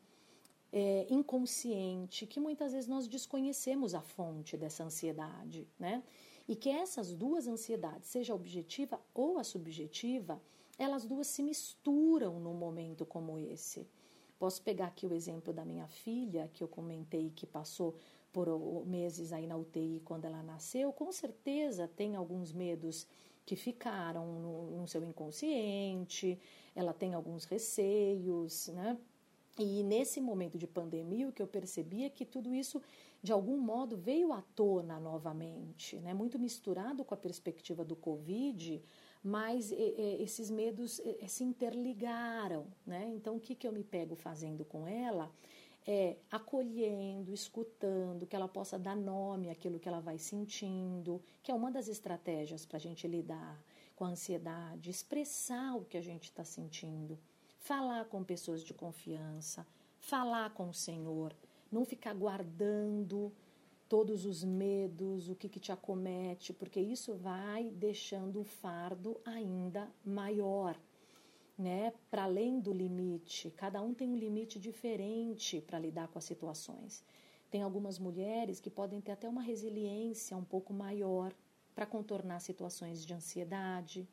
é, 0.71 1.05
inconsciente, 1.09 2.25
que 2.25 2.39
muitas 2.39 2.73
vezes 2.73 2.87
nós 2.87 3.07
desconhecemos 3.07 3.93
a 3.93 4.01
fonte 4.01 4.57
dessa 4.57 4.83
ansiedade, 4.83 5.67
né? 5.79 6.03
E 6.47 6.55
que 6.55 6.69
essas 6.69 7.13
duas 7.13 7.47
ansiedades, 7.47 8.09
seja 8.09 8.33
a 8.33 8.35
objetiva 8.35 8.99
ou 9.13 9.39
a 9.39 9.43
subjetiva, 9.43 10.39
elas 10.77 11.05
duas 11.05 11.27
se 11.27 11.41
misturam 11.41 12.39
num 12.39 12.53
momento 12.53 13.05
como 13.05 13.39
esse. 13.39 13.87
Posso 14.37 14.61
pegar 14.61 14.87
aqui 14.87 15.07
o 15.07 15.13
exemplo 15.13 15.53
da 15.53 15.63
minha 15.63 15.87
filha, 15.87 16.49
que 16.53 16.61
eu 16.61 16.67
comentei 16.67 17.31
que 17.33 17.47
passou 17.47 17.95
por 18.33 18.85
meses 18.85 19.31
aí 19.31 19.47
na 19.47 19.55
UTI 19.55 20.01
quando 20.03 20.25
ela 20.25 20.43
nasceu, 20.43 20.91
com 20.91 21.09
certeza 21.09 21.87
tem 21.87 22.17
alguns 22.17 22.51
medos 22.51 23.07
que 23.45 23.55
ficaram 23.55 24.25
no, 24.39 24.71
no 24.77 24.87
seu 24.87 25.03
inconsciente, 25.03 26.39
ela 26.75 26.93
tem 26.93 27.13
alguns 27.13 27.45
receios, 27.45 28.69
né? 28.69 28.97
E 29.57 29.83
nesse 29.83 30.19
momento 30.19 30.57
de 30.57 30.67
pandemia, 30.67 31.29
o 31.29 31.31
que 31.31 31.41
eu 31.41 31.47
percebi 31.47 32.03
é 32.03 32.09
que 32.09 32.25
tudo 32.25 32.53
isso, 32.53 32.81
de 33.23 33.31
algum 33.31 33.57
modo, 33.57 33.95
veio 33.95 34.33
à 34.33 34.41
tona 34.41 34.99
novamente, 34.99 35.97
né? 35.99 36.13
muito 36.13 36.37
misturado 36.37 37.05
com 37.05 37.13
a 37.13 37.17
perspectiva 37.17 37.85
do 37.85 37.95
Covid, 37.95 38.83
mas 39.23 39.71
esses 39.71 40.51
medos 40.51 41.01
se 41.25 41.43
interligaram. 41.45 42.67
Né? 42.85 43.13
Então, 43.15 43.37
o 43.37 43.39
que, 43.39 43.55
que 43.55 43.65
eu 43.65 43.71
me 43.71 43.83
pego 43.83 44.13
fazendo 44.13 44.65
com 44.65 44.85
ela? 44.85 45.31
É 45.86 46.18
acolhendo, 46.32 47.32
escutando, 47.32 48.25
que 48.25 48.36
ela 48.36 48.48
possa 48.48 48.80
dar 48.80 48.96
nome 48.96 49.50
àquilo 49.50 49.80
que 49.80 49.88
ela 49.88 50.00
vai 50.00 50.18
sentindo, 50.18 51.22
que 51.44 51.51
é 51.51 51.54
uma 51.54 51.72
das 51.72 51.88
estratégias 51.88 52.65
para 52.65 52.77
a 52.77 52.80
gente 52.80 53.08
lidar 53.08 53.63
com 53.96 54.04
a 54.04 54.10
ansiedade, 54.10 54.89
expressar 54.89 55.75
o 55.75 55.86
que 55.86 55.98
a 55.98 56.01
gente 56.01 56.24
está 56.24 56.44
sentindo, 56.44 57.20
falar 57.60 58.06
com 58.06 58.24
pessoas 58.24 58.63
de 58.63 58.74
confiança, 58.74 59.65
falar 60.00 60.54
com 60.54 60.70
o 60.70 60.74
Senhor, 60.74 61.36
não 61.72 61.86
ficar 61.86 62.13
guardando 62.13 63.32
todos 63.88 64.25
os 64.25 64.44
medos, 64.44 65.30
o 65.30 65.36
que, 65.36 65.48
que 65.48 65.60
te 65.60 65.72
acomete, 65.72 66.51
porque 66.51 66.80
isso 66.80 67.13
vai 67.13 67.70
deixando 67.70 68.42
o 68.42 68.44
fardo 68.44 69.22
ainda 69.24 69.88
maior 70.04 70.75
né, 71.57 71.93
para 72.09 72.24
além 72.24 72.59
do 72.59 72.74
limite. 72.74 73.51
Cada 73.51 73.81
um 73.81 73.93
tem 73.93 74.09
um 74.09 74.15
limite 74.15 74.59
diferente 74.59 75.62
para 75.62 75.79
lidar 75.79 76.07
com 76.09 76.19
as 76.19 76.25
situações. 76.25 77.03
Tem 77.50 77.62
algumas 77.62 77.97
mulheres 77.97 78.59
que 78.59 78.69
podem 78.69 79.00
ter 79.00 79.13
até 79.13 79.29
uma 79.29 79.41
resiliência 79.41 80.35
um 80.35 80.43
pouco 80.43 80.74
maior 80.74 81.33
para 81.74 81.85
contornar 81.85 82.39
situações 82.39 83.05
de 83.05 83.13
ansiedade. 83.13 84.07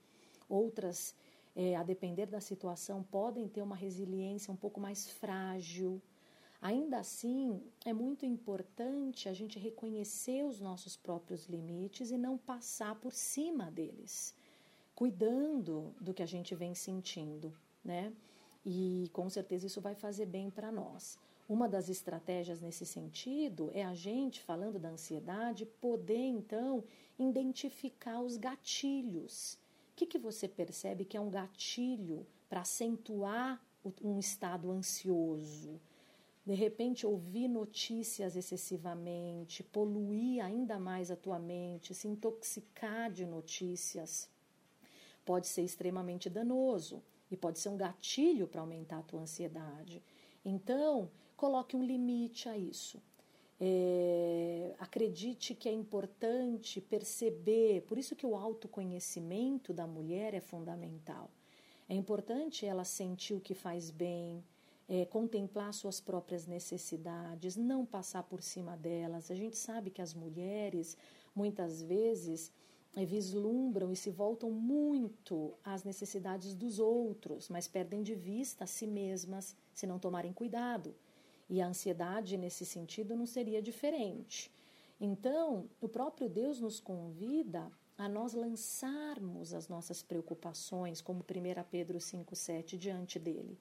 Outras, 0.49 1.15
é, 1.57 1.75
a 1.75 1.83
depender 1.83 2.27
da 2.27 2.41
situação, 2.41 3.03
podem 3.03 3.49
ter 3.49 3.63
uma 3.63 3.77
resiliência 3.77 4.53
um 4.53 4.57
pouco 4.57 4.81
mais 4.81 5.09
frágil. 5.09 6.01
Ainda 6.61 6.99
assim, 6.99 7.61
é 7.85 7.93
muito 7.93 8.25
importante 8.25 9.29
a 9.29 9.33
gente 9.33 9.59
reconhecer 9.59 10.45
os 10.45 10.61
nossos 10.61 10.97
próprios 10.97 11.47
limites 11.47 12.13
e 12.13 12.17
não 12.17 12.39
passar 12.39 12.95
por 12.95 13.13
cima 13.13 13.69
deles 13.69 14.33
cuidando 15.03 15.93
do 16.01 16.15
que 16.15 16.23
a 16.23 16.27
gente 16.27 16.55
vem 16.55 16.77
sentindo, 16.77 17.53
né? 17.85 18.13
E 18.65 19.11
com 19.13 19.29
certeza 19.29 19.67
isso 19.67 19.81
vai 19.81 19.97
fazer 19.97 20.27
bem 20.27 20.49
para 20.49 20.71
nós. 20.71 21.19
Uma 21.49 21.69
das 21.69 21.89
estratégias 21.89 22.61
nesse 22.61 22.87
sentido 22.87 23.69
é 23.75 23.85
a 23.85 23.95
gente, 23.95 24.41
falando 24.41 24.79
da 24.79 24.91
ansiedade, 24.91 25.67
poder 25.67 26.25
então 26.29 26.85
identificar 27.19 28.21
os 28.21 28.37
gatilhos. 28.37 29.55
O 29.91 29.97
que, 29.97 30.07
que 30.07 30.21
você 30.21 30.47
percebe 30.47 31.05
que 31.05 31.17
é 31.17 31.21
um 31.21 31.31
gatilho 31.31 32.25
para 32.49 32.61
acentuar 32.61 33.61
um 34.05 34.21
estado 34.21 34.71
ansioso? 34.71 35.81
De 36.47 36.55
repente, 36.55 37.05
ouvir 37.05 37.49
notícias 37.49 38.37
excessivamente, 38.37 39.65
poluir 39.65 40.45
ainda 40.45 40.79
mais 40.79 41.11
a 41.11 41.17
tua 41.17 41.41
mente, 41.41 41.93
se 41.93 42.07
intoxicar 42.07 43.11
de 43.11 43.27
notícias 43.27 44.31
pode 45.25 45.47
ser 45.47 45.63
extremamente 45.63 46.29
danoso 46.29 47.03
e 47.31 47.37
pode 47.37 47.59
ser 47.59 47.69
um 47.69 47.77
gatilho 47.77 48.47
para 48.47 48.61
aumentar 48.61 48.99
a 48.99 49.03
tua 49.03 49.21
ansiedade. 49.21 50.03
Então, 50.45 51.11
coloque 51.37 51.77
um 51.77 51.85
limite 51.85 52.49
a 52.49 52.57
isso. 52.57 53.01
É, 53.61 54.75
acredite 54.79 55.55
que 55.55 55.69
é 55.69 55.73
importante 55.73 56.81
perceber, 56.81 57.83
por 57.83 57.97
isso 57.97 58.17
que 58.17 58.27
o 58.27 58.35
autoconhecimento 58.35 59.73
da 59.73 59.87
mulher 59.87 60.35
é 60.35 60.41
fundamental. 60.41 61.31
É 61.89 61.95
importante 61.95 62.67
ela 62.67 62.85
sentir 62.85 63.35
o 63.35 63.41
que 63.41 63.55
faz 63.55 63.91
bem, 63.91 64.43
é, 64.89 65.05
contemplar 65.05 65.73
suas 65.73 66.01
próprias 66.01 66.47
necessidades, 66.47 67.57
não 67.57 67.87
passar 67.87 68.25
por 68.25 68.43
cima 68.43 68.77
delas. 68.77 69.31
A 69.31 69.35
gente 69.35 69.57
sabe 69.57 69.91
que 69.91 70.03
as 70.03 70.13
mulheres, 70.13 70.97
muitas 71.35 71.83
vezes, 71.83 72.51
vislumbram 72.95 73.91
e 73.91 73.97
se 73.97 74.11
voltam 74.11 74.51
muito 74.51 75.55
às 75.65 75.83
necessidades 75.83 76.55
dos 76.55 76.79
outros, 76.79 77.49
mas 77.49 77.67
perdem 77.67 78.03
de 78.03 78.15
vista 78.15 78.65
a 78.65 78.67
si 78.67 78.87
mesmas 78.87 79.57
se 79.73 79.87
não 79.87 79.99
tomarem 79.99 80.33
cuidado. 80.33 80.95
E 81.49 81.61
a 81.61 81.67
ansiedade, 81.67 82.37
nesse 82.37 82.65
sentido, 82.65 83.17
não 83.17 83.27
seria 83.27 83.63
diferente. 83.63 84.51
Então, 85.01 85.69
o 85.81 85.89
próprio 85.89 86.29
Deus 86.29 86.61
nos 86.61 86.79
convida 86.79 87.71
a 87.97 88.09
nós 88.09 88.35
lançarmos 88.35 89.53
as 89.53 89.69
nossas 89.69 90.03
preocupações, 90.03 91.01
como 91.01 91.21
1 91.21 91.25
Pedro 91.71 91.99
5,7, 91.99 92.77
diante 92.77 93.19
dele. 93.19 93.59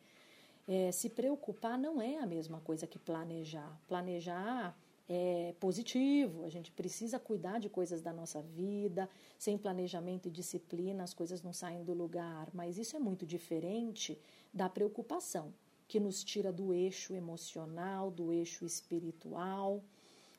É, 0.68 0.92
se 0.92 1.10
preocupar 1.10 1.78
não 1.78 2.02
é 2.02 2.18
a 2.18 2.26
mesma 2.26 2.60
coisa 2.62 2.86
que 2.86 3.00
planejar. 3.00 3.80
Planejar 3.88 4.78
é, 5.10 5.54
positivo, 5.60 6.44
a 6.44 6.50
gente 6.50 6.72
precisa 6.72 7.20
cuidar 7.20 7.60
de 7.60 7.70
coisas 7.70 8.02
da 8.02 8.14
nossa 8.14 8.42
vida, 8.42 9.10
sem 9.38 9.58
planejamento 9.58 10.28
e 10.28 10.32
disciplina 10.32 11.04
as 11.04 11.14
coisas 11.14 11.42
não 11.42 11.54
saem 11.54 11.84
do 11.84 11.94
lugar, 11.94 12.50
mas 12.54 12.78
isso 12.78 12.96
é 12.96 13.00
muito 13.00 13.26
diferente 13.26 14.18
da 14.54 14.70
preocupação, 14.70 15.54
que 15.88 16.00
nos 16.00 16.24
tira 16.24 16.52
do 16.52 16.74
eixo 16.74 17.14
emocional, 17.14 18.10
do 18.10 18.32
eixo 18.32 18.66
espiritual. 18.66 19.84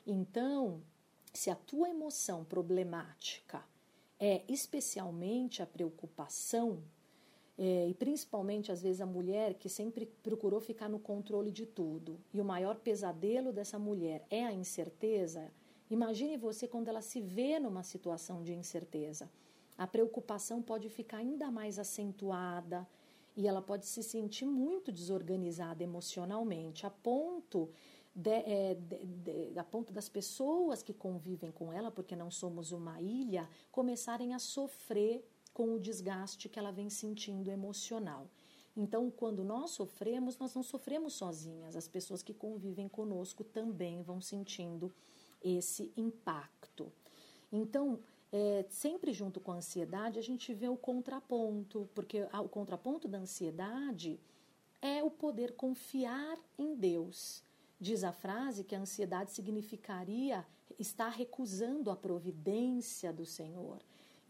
Então, 0.07 0.83
se 1.33 1.50
a 1.50 1.54
tua 1.54 1.88
emoção 1.88 2.45
problemática 2.45 3.64
é 4.19 4.42
especialmente 4.49 5.62
a 5.62 5.66
preocupação, 5.66 6.83
é, 7.64 7.87
e 7.87 7.95
principalmente, 7.95 8.73
às 8.73 8.83
vezes, 8.83 9.00
a 9.00 9.07
mulher 9.07 9.54
que 9.54 9.69
sempre 9.69 10.04
procurou 10.04 10.61
ficar 10.61 10.88
no 10.88 10.99
controle 10.99 11.52
de 11.52 11.64
tudo. 11.64 12.19
E 12.35 12.40
o 12.40 12.45
maior 12.45 12.75
pesadelo 12.75 13.52
dessa 13.52 13.78
mulher 13.78 14.26
é 14.28 14.45
a 14.45 14.52
incerteza. 14.52 15.49
Imagine 15.88 16.37
você 16.37 16.66
quando 16.66 16.88
ela 16.88 17.00
se 17.00 17.21
vê 17.21 17.61
numa 17.61 17.85
situação 17.85 18.42
de 18.42 18.52
incerteza. 18.52 19.31
A 19.78 19.87
preocupação 19.87 20.61
pode 20.61 20.88
ficar 20.88 21.19
ainda 21.19 21.52
mais 21.52 21.78
acentuada 21.78 22.85
e 23.37 23.47
ela 23.47 23.62
pode 23.62 23.87
se 23.87 24.02
sentir 24.02 24.45
muito 24.45 24.90
desorganizada 24.90 25.85
emocionalmente, 25.85 26.85
a 26.85 26.90
ponto 26.90 27.71
de, 28.12 28.28
é, 28.28 28.75
de, 28.75 29.07
de, 29.52 29.57
a 29.57 29.62
ponto 29.62 29.92
das 29.92 30.09
pessoas 30.09 30.83
que 30.83 30.92
convivem 30.92 31.52
com 31.52 31.73
ela, 31.73 31.92
porque 31.92 32.16
não 32.16 32.28
somos 32.28 32.73
uma 32.73 33.00
ilha, 33.00 33.49
começarem 33.71 34.35
a 34.35 34.40
sofrer 34.40 35.25
com 35.52 35.75
o 35.75 35.80
desgaste 35.80 36.49
que 36.49 36.59
ela 36.59 36.71
vem 36.71 36.88
sentindo 36.88 37.50
emocional. 37.50 38.26
Então, 38.76 39.11
quando 39.11 39.44
nós 39.44 39.71
sofremos, 39.71 40.38
nós 40.38 40.54
não 40.54 40.62
sofremos 40.62 41.12
sozinhas. 41.12 41.76
As 41.76 41.87
pessoas 41.87 42.23
que 42.23 42.32
convivem 42.32 42.88
conosco 42.88 43.44
também 43.44 44.02
vão 44.02 44.21
sentindo 44.21 44.92
esse 45.42 45.92
impacto. 45.97 46.90
Então, 47.52 48.00
é, 48.32 48.64
sempre 48.71 49.12
junto 49.12 49.40
com 49.40 49.52
a 49.52 49.56
ansiedade, 49.56 50.18
a 50.18 50.23
gente 50.23 50.54
vê 50.54 50.68
o 50.68 50.76
contraponto, 50.76 51.88
porque 51.94 52.23
o 52.23 52.49
contraponto 52.49 53.06
da 53.06 53.18
ansiedade 53.18 54.18
é 54.80 55.02
o 55.02 55.11
poder 55.11 55.54
confiar 55.54 56.38
em 56.59 56.75
Deus. 56.75 57.42
Diz 57.78 58.04
a 58.04 58.12
frase 58.12 58.64
que 58.64 58.75
a 58.75 58.80
ansiedade 58.80 59.32
significaria 59.32 60.47
estar 60.78 61.11
recusando 61.11 61.90
a 61.90 61.97
providência 61.97 63.12
do 63.12 63.26
Senhor. 63.26 63.82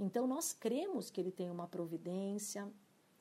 Então, 0.03 0.27
nós 0.27 0.53
cremos 0.53 1.11
que 1.11 1.21
Ele 1.21 1.31
tem 1.31 1.49
uma 1.49 1.69
providência, 1.69 2.69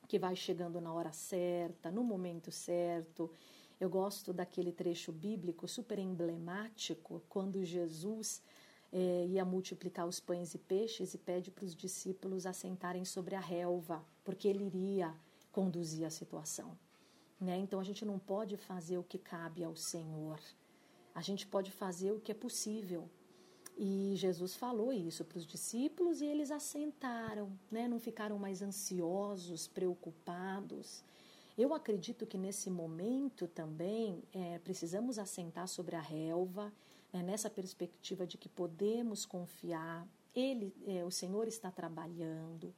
que 0.08 0.18
vai 0.18 0.34
chegando 0.34 0.80
na 0.80 0.92
hora 0.92 1.12
certa, 1.12 1.92
no 1.92 2.02
momento 2.02 2.50
certo. 2.50 3.30
Eu 3.78 3.88
gosto 3.88 4.32
daquele 4.32 4.72
trecho 4.72 5.12
bíblico 5.12 5.68
super 5.68 5.96
emblemático, 5.96 7.22
quando 7.28 7.64
Jesus 7.64 8.42
é, 8.92 9.26
ia 9.26 9.44
multiplicar 9.44 10.08
os 10.08 10.18
pães 10.18 10.54
e 10.54 10.58
peixes 10.58 11.14
e 11.14 11.18
pede 11.18 11.52
para 11.52 11.64
os 11.64 11.76
discípulos 11.76 12.46
assentarem 12.46 13.04
sobre 13.04 13.36
a 13.36 13.40
relva, 13.40 14.04
porque 14.24 14.48
ele 14.48 14.64
iria 14.64 15.14
conduzir 15.52 16.04
a 16.04 16.10
situação. 16.10 16.76
Né? 17.40 17.58
Então 17.58 17.78
a 17.78 17.84
gente 17.84 18.04
não 18.04 18.18
pode 18.18 18.56
fazer 18.56 18.98
o 18.98 19.04
que 19.04 19.18
cabe 19.18 19.62
ao 19.62 19.76
Senhor, 19.76 20.40
a 21.14 21.22
gente 21.22 21.46
pode 21.46 21.70
fazer 21.70 22.10
o 22.10 22.18
que 22.18 22.32
é 22.32 22.34
possível. 22.34 23.08
E 23.76 24.12
Jesus 24.16 24.54
falou 24.54 24.92
isso 24.92 25.24
para 25.24 25.38
os 25.38 25.46
discípulos 25.46 26.20
e 26.20 26.26
eles 26.26 26.50
assentaram, 26.50 27.50
né? 27.70 27.88
não 27.88 27.98
ficaram 27.98 28.38
mais 28.38 28.62
ansiosos, 28.62 29.66
preocupados. 29.66 31.02
Eu 31.56 31.74
acredito 31.74 32.26
que 32.26 32.38
nesse 32.38 32.70
momento 32.70 33.46
também 33.46 34.22
é, 34.32 34.58
precisamos 34.58 35.18
assentar 35.18 35.68
sobre 35.68 35.96
a 35.96 36.00
relva 36.00 36.72
é, 37.12 37.22
nessa 37.22 37.50
perspectiva 37.50 38.26
de 38.26 38.38
que 38.38 38.48
podemos 38.48 39.26
confiar, 39.26 40.06
ele, 40.34 40.74
é, 40.86 41.04
o 41.04 41.10
Senhor 41.10 41.46
está 41.46 41.70
trabalhando. 41.70 42.74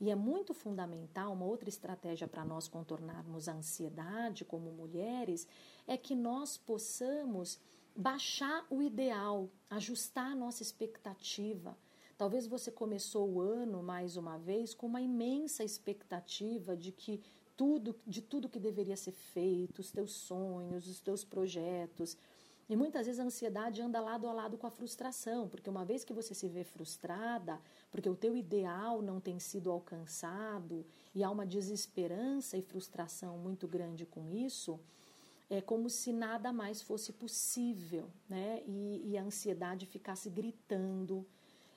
E 0.00 0.10
é 0.10 0.14
muito 0.14 0.52
fundamental, 0.52 1.32
uma 1.32 1.46
outra 1.46 1.68
estratégia 1.68 2.28
para 2.28 2.44
nós 2.44 2.68
contornarmos 2.68 3.48
a 3.48 3.54
ansiedade 3.54 4.44
como 4.44 4.70
mulheres, 4.70 5.46
é 5.86 5.96
que 5.96 6.14
nós 6.14 6.58
possamos 6.58 7.58
baixar 7.96 8.66
o 8.68 8.82
ideal, 8.82 9.48
ajustar 9.70 10.32
a 10.32 10.34
nossa 10.34 10.62
expectativa. 10.62 11.76
Talvez 12.18 12.46
você 12.46 12.70
começou 12.70 13.28
o 13.28 13.40
ano 13.40 13.82
mais 13.82 14.16
uma 14.16 14.38
vez 14.38 14.74
com 14.74 14.86
uma 14.86 15.00
imensa 15.00 15.64
expectativa 15.64 16.76
de 16.76 16.92
que 16.92 17.22
tudo, 17.56 17.98
de 18.06 18.20
tudo 18.20 18.48
que 18.48 18.60
deveria 18.60 18.96
ser 18.96 19.12
feito, 19.12 19.78
os 19.78 19.90
teus 19.90 20.12
sonhos, 20.12 20.86
os 20.86 21.00
teus 21.00 21.24
projetos, 21.24 22.16
e 22.68 22.74
muitas 22.74 23.06
vezes 23.06 23.20
a 23.20 23.24
ansiedade 23.24 23.80
anda 23.80 24.00
lado 24.00 24.26
a 24.26 24.32
lado 24.32 24.58
com 24.58 24.66
a 24.66 24.70
frustração, 24.70 25.48
porque 25.48 25.70
uma 25.70 25.84
vez 25.84 26.04
que 26.04 26.12
você 26.12 26.34
se 26.34 26.48
vê 26.48 26.64
frustrada, 26.64 27.60
porque 27.92 28.08
o 28.08 28.16
teu 28.16 28.36
ideal 28.36 29.00
não 29.00 29.20
tem 29.20 29.38
sido 29.38 29.70
alcançado 29.70 30.84
e 31.14 31.22
há 31.22 31.30
uma 31.30 31.46
desesperança 31.46 32.58
e 32.58 32.62
frustração 32.62 33.38
muito 33.38 33.68
grande 33.68 34.04
com 34.04 34.28
isso, 34.32 34.80
é 35.48 35.60
como 35.60 35.88
se 35.88 36.12
nada 36.12 36.52
mais 36.52 36.82
fosse 36.82 37.12
possível, 37.12 38.10
né? 38.28 38.62
E, 38.66 39.10
e 39.10 39.18
a 39.18 39.22
ansiedade 39.22 39.86
ficasse 39.86 40.28
gritando 40.28 41.24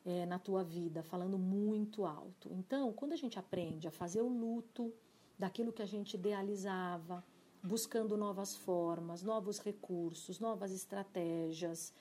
é, 0.05 0.25
na 0.25 0.39
tua 0.39 0.63
vida, 0.63 1.03
falando 1.03 1.37
muito 1.37 2.05
alto. 2.05 2.51
Então, 2.51 2.91
quando 2.93 3.13
a 3.13 3.15
gente 3.15 3.37
aprende 3.37 3.87
a 3.87 3.91
fazer 3.91 4.21
o 4.21 4.27
luto 4.27 4.93
daquilo 5.37 5.71
que 5.71 5.81
a 5.81 5.85
gente 5.85 6.15
idealizava, 6.15 7.23
buscando 7.61 8.17
novas 8.17 8.55
formas, 8.55 9.21
novos 9.21 9.59
recursos, 9.59 10.39
novas 10.39 10.71
estratégias, 10.71 11.93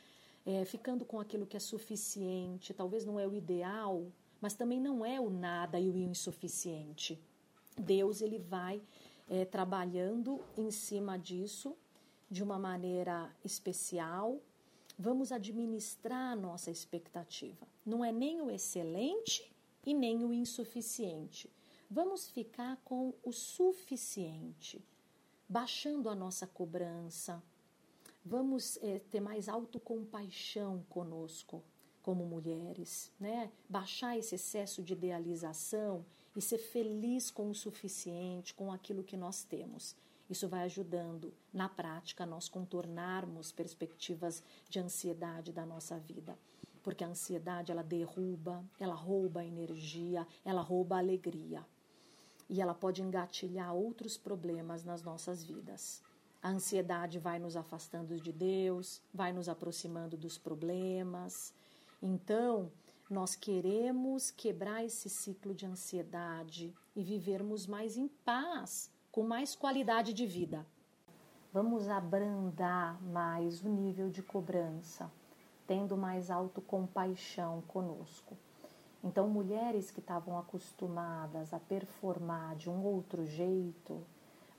é, 0.47 0.65
ficando 0.65 1.05
com 1.05 1.21
aquilo 1.21 1.47
que 1.47 1.57
é 1.57 1.61
suficiente, 1.61 2.73
talvez 2.73 3.05
não 3.05 3.21
é 3.21 3.27
o 3.27 3.35
ideal, 3.35 4.07
mas 4.41 4.55
também 4.55 4.81
não 4.81 5.05
é 5.05 5.21
o 5.21 5.29
nada 5.29 5.79
e 5.79 5.91
o 5.91 5.97
insuficiente. 5.97 7.21
Deus 7.76 8.23
ele 8.23 8.39
vai 8.39 8.81
é, 9.28 9.45
trabalhando 9.45 10.41
em 10.56 10.71
cima 10.71 11.19
disso 11.19 11.76
de 12.30 12.43
uma 12.43 12.58
maneira 12.58 13.34
especial. 13.45 14.41
Vamos 14.99 15.30
administrar 15.30 16.32
a 16.32 16.36
nossa 16.36 16.71
expectativa. 16.71 17.67
Não 17.84 18.04
é 18.04 18.10
nem 18.10 18.41
o 18.41 18.50
excelente 18.50 19.50
e 19.84 19.95
nem 19.95 20.25
o 20.25 20.32
insuficiente. 20.32 21.50
Vamos 21.91 22.28
ficar 22.28 22.76
com 22.84 23.14
o 23.23 23.32
suficiente 23.32 24.84
baixando 25.49 26.10
a 26.10 26.14
nossa 26.14 26.47
cobrança. 26.47 27.43
Vamos 28.25 28.76
é, 28.82 28.99
ter 28.99 29.21
mais 29.21 29.49
autocompaixão 29.49 30.84
conosco, 30.91 31.62
como 32.02 32.26
mulheres, 32.26 33.10
né? 33.19 33.50
Baixar 33.69 34.19
esse 34.19 34.34
excesso 34.34 34.82
de 34.82 34.93
idealização 34.93 36.04
e 36.39 36.41
ser 36.41 36.59
feliz 36.59 37.33
com 37.33 37.51
o 37.51 37.55
suficiente, 37.55 38.55
com 38.55 38.71
aquilo 38.71 39.03
que 39.03 39.17
nós 39.17 39.43
temos. 39.43 39.97
Isso 40.31 40.47
vai 40.47 40.63
ajudando, 40.63 41.35
na 41.53 41.69
prática, 41.69 42.25
nós 42.25 42.49
contornarmos 42.49 43.51
perspectivas 43.51 44.41
de 44.69 44.79
ansiedade 44.79 45.53
da 45.53 45.67
nossa 45.67 45.99
vida. 45.99 46.39
Porque 46.81 47.03
a 47.03 47.09
ansiedade, 47.09 47.73
ela 47.73 47.83
derruba, 47.83 48.65
ela 48.79 48.95
rouba 48.95 49.41
a 49.41 49.45
energia, 49.45 50.25
ela 50.45 50.63
rouba 50.63 50.95
a 50.95 50.99
alegria 51.01 51.67
e 52.49 52.63
ela 52.63 52.73
pode 52.73 53.03
engatilhar 53.03 53.75
outros 53.75 54.17
problemas 54.17 54.85
nas 54.85 55.03
nossas 55.03 55.43
vidas. 55.43 56.01
A 56.41 56.51
ansiedade 56.51 57.19
vai 57.19 57.41
nos 57.41 57.57
afastando 57.57 58.21
de 58.21 58.33
Deus, 58.33 59.03
vai 59.13 59.33
nos 59.33 59.49
aproximando 59.49 60.17
dos 60.17 60.39
problemas. 60.39 61.53
Então, 62.01 62.71
nós 63.08 63.34
queremos 63.34 64.30
quebrar 64.30 64.84
esse 64.84 65.08
ciclo 65.08 65.54
de 65.54 65.64
ansiedade 65.64 66.75
e 66.94 67.02
vivermos 67.02 67.66
mais 67.66 67.97
em 67.97 68.06
paz, 68.06 68.90
com 69.10 69.23
mais 69.23 69.54
qualidade 69.54 70.12
de 70.12 70.26
vida. 70.26 70.66
Vamos 71.50 71.88
abrandar 71.88 73.02
mais 73.02 73.62
o 73.62 73.68
nível 73.68 74.10
de 74.10 74.23
cobrança, 74.23 75.10
tendo 75.66 75.97
mais 75.97 76.30
autocompaixão 76.30 77.62
conosco. 77.62 78.36
Então, 79.02 79.26
mulheres 79.28 79.90
que 79.90 80.00
estavam 80.00 80.38
acostumadas 80.38 81.54
a 81.54 81.58
performar 81.58 82.56
de 82.56 82.68
um 82.68 82.84
outro 82.84 83.25
jeito 83.25 84.04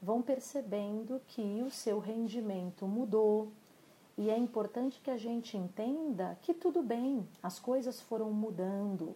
vão 0.02 0.22
percebendo 0.22 1.22
que 1.28 1.62
o 1.62 1.70
seu 1.70 2.00
rendimento 2.00 2.88
mudou. 2.88 3.52
E 4.20 4.30
é 4.30 4.38
importante 4.38 5.00
que 5.00 5.10
a 5.10 5.16
gente 5.16 5.56
entenda 5.56 6.38
que 6.42 6.54
tudo 6.54 6.84
bem, 6.84 7.26
as 7.42 7.58
coisas 7.58 8.02
foram 8.02 8.30
mudando. 8.30 9.16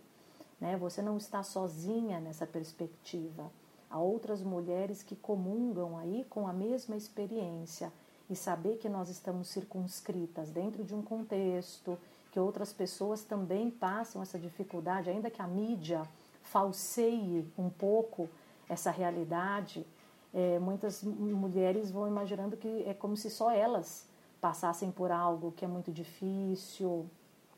Né? 0.62 0.78
Você 0.78 1.02
não 1.02 1.18
está 1.18 1.44
sozinha 1.44 2.22
nessa 2.22 2.48
perspectiva. 2.48 3.52
Há 3.90 4.00
outras 4.00 4.42
mulheres 4.42 5.04
que 5.04 5.14
comungam 5.14 5.98
aí 5.98 6.26
com 6.30 6.48
a 6.48 6.54
mesma 6.54 6.96
experiência 6.96 7.92
e 8.30 8.36
saber 8.36 8.78
que 8.78 8.88
nós 8.88 9.10
estamos 9.10 9.50
circunscritas 9.50 10.50
dentro 10.50 10.86
de 10.86 10.96
um 10.96 11.02
contexto 11.02 11.98
que 12.32 12.40
outras 12.40 12.72
pessoas 12.72 13.26
também 13.26 13.70
passam 13.70 14.22
essa 14.22 14.40
dificuldade, 14.40 15.10
ainda 15.10 15.30
que 15.30 15.42
a 15.42 15.48
mídia 15.48 16.02
falseie 16.44 17.46
um 17.58 17.70
pouco 17.70 18.30
essa 18.70 18.90
realidade, 18.90 19.86
é, 20.34 20.60
muitas 20.60 21.04
mulheres 21.04 21.92
vão 21.92 22.08
imaginando 22.08 22.56
que 22.56 22.86
é 22.88 22.94
como 22.94 23.18
se 23.18 23.30
só 23.30 23.52
elas 23.52 24.13
passassem 24.44 24.92
por 24.92 25.10
algo 25.10 25.54
que 25.54 25.64
é 25.64 25.68
muito 25.70 25.90
difícil, 25.90 27.10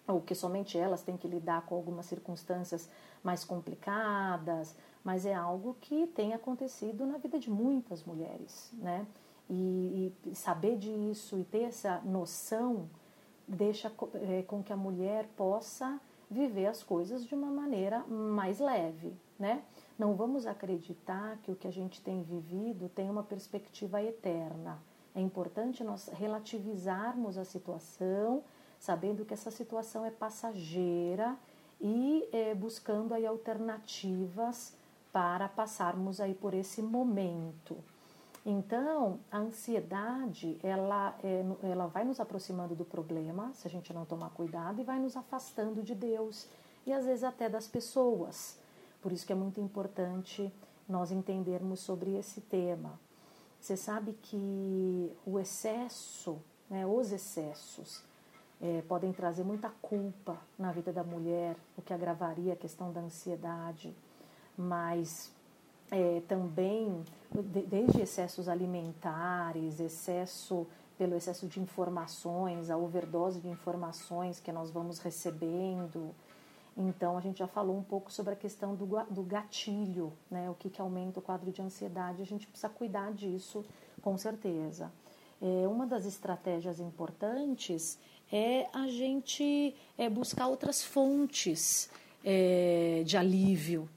ou 0.08 0.22
que 0.22 0.36
somente 0.36 0.78
elas 0.78 1.02
têm 1.02 1.18
que 1.18 1.28
lidar 1.28 1.66
com 1.66 1.74
algumas 1.74 2.06
circunstâncias 2.06 2.88
mais 3.24 3.44
complicadas, 3.44 4.76
mas 5.04 5.26
é 5.26 5.34
algo 5.34 5.76
que 5.82 6.06
tem 6.06 6.36
acontecido 6.36 7.08
na 7.08 7.18
vida 7.18 7.40
de 7.40 7.50
muitas 7.50 8.04
mulheres, 8.04 8.72
né? 8.74 9.08
E, 9.50 10.14
e 10.28 10.36
saber 10.36 10.78
disso 10.78 11.40
e 11.40 11.44
ter 11.44 11.64
essa 11.64 12.02
noção 12.02 12.88
deixa 13.48 13.92
é, 14.22 14.44
com 14.44 14.62
que 14.62 14.72
a 14.72 14.78
mulher 14.78 15.28
possa 15.36 16.00
viver 16.30 16.68
as 16.68 16.84
coisas 16.84 17.26
de 17.26 17.34
uma 17.34 17.50
maneira 17.50 18.06
mais 18.06 18.60
leve, 18.60 19.12
né? 19.40 19.64
Não 19.98 20.14
vamos 20.14 20.46
acreditar 20.46 21.38
que 21.42 21.52
o 21.52 21.56
que 21.56 21.68
a 21.68 21.72
gente 21.72 22.00
tem 22.00 22.22
vivido 22.22 22.90
tem 22.90 23.10
uma 23.10 23.24
perspectiva 23.24 24.04
eterna. 24.04 24.80
É 25.16 25.22
importante 25.22 25.84
nós 25.84 26.10
relativizarmos 26.10 27.38
a 27.38 27.46
situação, 27.46 28.44
sabendo 28.78 29.24
que 29.24 29.34
essa 29.34 29.50
situação 29.50 30.06
é 30.06 30.12
passageira 30.12 31.38
e 31.80 32.28
é, 32.32 32.54
buscando 32.54 33.14
aí 33.14 33.26
alternativas 33.26 34.76
para 35.14 35.48
passarmos 35.48 36.20
aí 36.20 36.34
por 36.34 36.54
esse 36.54 36.82
momento. 36.82 37.78
Então, 38.46 39.20
a 39.32 39.40
ansiedade, 39.40 40.60
ela, 40.62 41.18
é, 41.24 41.44
ela 41.64 41.88
vai 41.88 42.04
nos 42.04 42.20
aproximando 42.20 42.76
do 42.76 42.86
problema, 42.86 43.52
se 43.54 43.68
a 43.68 43.72
gente 43.72 43.92
não 43.92 44.06
tomar 44.06 44.30
cuidado, 44.32 44.82
e 44.82 44.84
vai 44.84 45.00
nos 45.00 45.18
afastando 45.18 45.82
de 45.82 45.96
Deus 45.96 46.48
e 46.86 46.94
às 46.94 47.06
vezes 47.06 47.24
até 47.24 47.50
das 47.50 47.68
pessoas. 47.68 48.60
Por 49.02 49.12
isso 49.12 49.26
que 49.26 49.34
é 49.34 49.36
muito 49.36 49.60
importante 49.60 50.54
nós 50.88 51.12
entendermos 51.12 51.80
sobre 51.80 52.16
esse 52.16 52.42
tema. 52.42 53.00
Você 53.66 53.76
sabe 53.76 54.14
que 54.22 55.12
o 55.26 55.40
excesso, 55.40 56.38
né, 56.70 56.86
os 56.86 57.12
excessos, 57.12 58.04
é, 58.62 58.84
podem 58.84 59.12
trazer 59.12 59.44
muita 59.44 59.72
culpa 59.82 60.38
na 60.56 60.72
vida 60.72 60.94
da 60.94 61.04
mulher, 61.04 61.56
o 61.76 61.82
que 61.82 61.92
agravaria 61.92 62.54
a 62.54 62.56
questão 62.56 62.94
da 62.94 63.02
ansiedade, 63.02 63.92
mas 64.56 65.34
é, 65.90 66.22
também 66.28 67.04
desde 67.68 68.02
excessos 68.02 68.48
alimentares, 68.48 69.80
excesso 69.80 70.68
pelo 70.96 71.16
excesso 71.16 71.48
de 71.48 71.60
informações, 71.60 72.70
a 72.70 72.78
overdose 72.78 73.40
de 73.40 73.50
informações 73.50 74.40
que 74.40 74.52
nós 74.52 74.70
vamos 74.70 75.00
recebendo. 75.00 76.14
Então, 76.78 77.18
a 77.18 77.22
gente 77.22 77.40
já 77.40 77.48
falou 77.48 77.78
um 77.78 77.84
pouco 77.84 78.12
sobre 78.12 78.34
a 78.34 78.36
questão 78.36 78.76
do, 78.76 78.86
do 79.10 79.24
gatilho, 79.24 80.12
né? 80.30 80.50
o 80.50 80.54
que, 80.54 80.70
que 80.70 80.82
aumenta 80.82 81.20
o 81.20 81.22
quadro 81.22 81.52
de 81.52 81.62
ansiedade. 81.62 82.22
A 82.22 82.26
gente 82.26 82.46
precisa 82.48 82.68
cuidar 82.68 83.14
disso, 83.14 83.66
com 84.02 84.18
certeza. 84.18 84.92
É, 85.42 85.68
uma 85.68 85.88
das 85.88 86.06
estratégias 86.06 86.80
importantes 86.80 87.98
é 88.32 88.68
a 88.74 88.88
gente 88.88 89.74
é, 89.98 90.10
buscar 90.10 90.48
outras 90.48 90.84
fontes 90.84 91.90
é, 92.24 93.04
de 93.06 93.16
alívio 93.16 93.90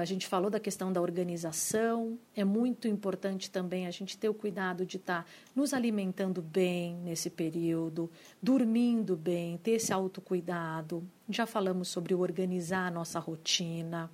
a 0.00 0.04
gente 0.06 0.26
falou 0.26 0.48
da 0.48 0.58
questão 0.58 0.90
da 0.90 1.00
organização. 1.00 2.18
É 2.34 2.42
muito 2.42 2.88
importante 2.88 3.50
também 3.50 3.86
a 3.86 3.90
gente 3.90 4.16
ter 4.16 4.30
o 4.30 4.34
cuidado 4.34 4.86
de 4.86 4.96
estar 4.96 5.24
tá 5.24 5.28
nos 5.54 5.74
alimentando 5.74 6.40
bem 6.40 6.94
nesse 6.96 7.28
período, 7.28 8.10
dormindo 8.42 9.14
bem, 9.14 9.58
ter 9.58 9.72
esse 9.72 9.92
autocuidado. 9.92 11.06
Já 11.28 11.44
falamos 11.44 11.88
sobre 11.88 12.14
organizar 12.14 12.86
a 12.86 12.90
nossa 12.90 13.18
rotina. 13.18 14.10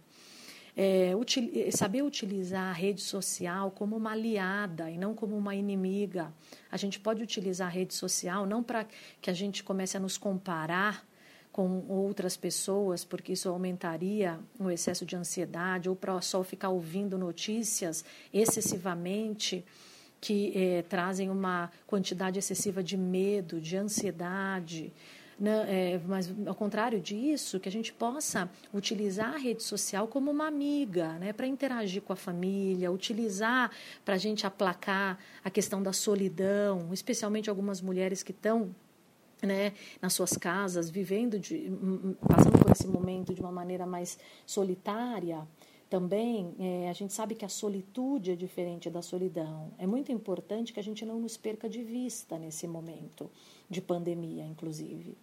É, 0.77 1.15
util, 1.15 1.51
saber 1.73 2.03
utilizar 2.03 2.71
a 2.71 2.73
rede 2.73 3.01
social 3.01 3.71
como 3.71 3.97
uma 3.97 4.11
aliada 4.13 4.91
e 4.91 4.99
não 4.99 5.15
como 5.15 5.37
uma 5.37 5.55
inimiga. 5.55 6.33
A 6.71 6.77
gente 6.77 6.99
pode 6.99 7.23
utilizar 7.23 7.69
a 7.69 7.71
rede 7.71 7.95
social 7.95 8.45
não 8.45 8.63
para 8.63 8.87
que 9.21 9.31
a 9.31 9.35
gente 9.35 9.63
comece 9.63 9.97
a 9.97 10.01
nos 10.01 10.19
comparar 10.19 11.09
com 11.53 11.85
outras 11.89 12.37
pessoas, 12.37 13.05
porque 13.05 13.33
isso 13.33 13.49
aumentaria 13.49 14.39
o 14.59 14.71
excesso 14.71 15.05
de 15.05 15.17
ansiedade, 15.17 15.89
ou 15.89 15.97
para 15.97 16.21
só 16.21 16.43
ficar 16.45 16.69
ouvindo 16.69 17.19
notícias 17.19 18.05
excessivamente 18.33 19.65
que 20.21 20.53
eh, 20.55 20.83
trazem 20.89 21.31
uma 21.31 21.71
quantidade 21.87 22.39
excessiva 22.39 22.83
de 22.83 22.97
medo, 22.97 23.61
de 23.61 23.77
ansiedade. 23.77 24.93
Né? 25.41 25.95
É, 25.95 26.01
mas, 26.07 26.31
ao 26.47 26.55
contrário 26.55 27.01
disso, 27.01 27.59
que 27.59 27.67
a 27.67 27.73
gente 27.73 27.95
possa 27.95 28.49
utilizar 28.75 29.33
a 29.33 29.39
rede 29.39 29.63
social 29.63 30.07
como 30.07 30.31
uma 30.31 30.47
amiga, 30.47 31.15
né? 31.15 31.33
para 31.33 31.47
interagir 31.47 32.03
com 32.03 32.13
a 32.13 32.17
família, 32.17 32.93
utilizar 32.93 33.71
para 34.05 34.17
a 34.17 34.19
gente 34.19 34.47
aplacar 34.47 35.19
a 35.43 35.49
questão 35.49 35.83
da 35.83 35.95
solidão, 35.95 36.91
especialmente 36.93 37.49
algumas 37.49 37.81
mulheres 37.81 38.23
que 38.23 38.33
estão 38.33 38.75
né, 39.43 39.73
nas 40.01 40.13
suas 40.13 40.33
casas, 40.33 40.91
vivendo, 40.91 41.39
de, 41.39 41.71
passando 42.27 42.59
por 42.59 42.71
esse 42.71 42.87
momento 42.87 43.35
de 43.35 43.41
uma 43.41 43.53
maneira 43.53 43.87
mais 43.87 44.19
solitária, 44.47 45.47
também 45.89 46.55
é, 46.59 46.89
a 46.89 46.93
gente 46.93 47.13
sabe 47.13 47.35
que 47.35 47.45
a 47.45 47.49
solitude 47.49 48.31
é 48.31 48.37
diferente 48.37 48.89
da 48.89 49.03
solidão. 49.03 49.73
É 49.77 49.87
muito 49.87 50.13
importante 50.13 50.73
que 50.73 50.79
a 50.79 50.83
gente 50.83 51.05
não 51.05 51.19
nos 51.19 51.37
perca 51.37 51.69
de 51.69 51.83
vista 51.83 52.39
nesse 52.39 52.69
momento 52.69 53.29
de 53.69 53.81
pandemia, 53.81 54.47
inclusive. 54.47 55.19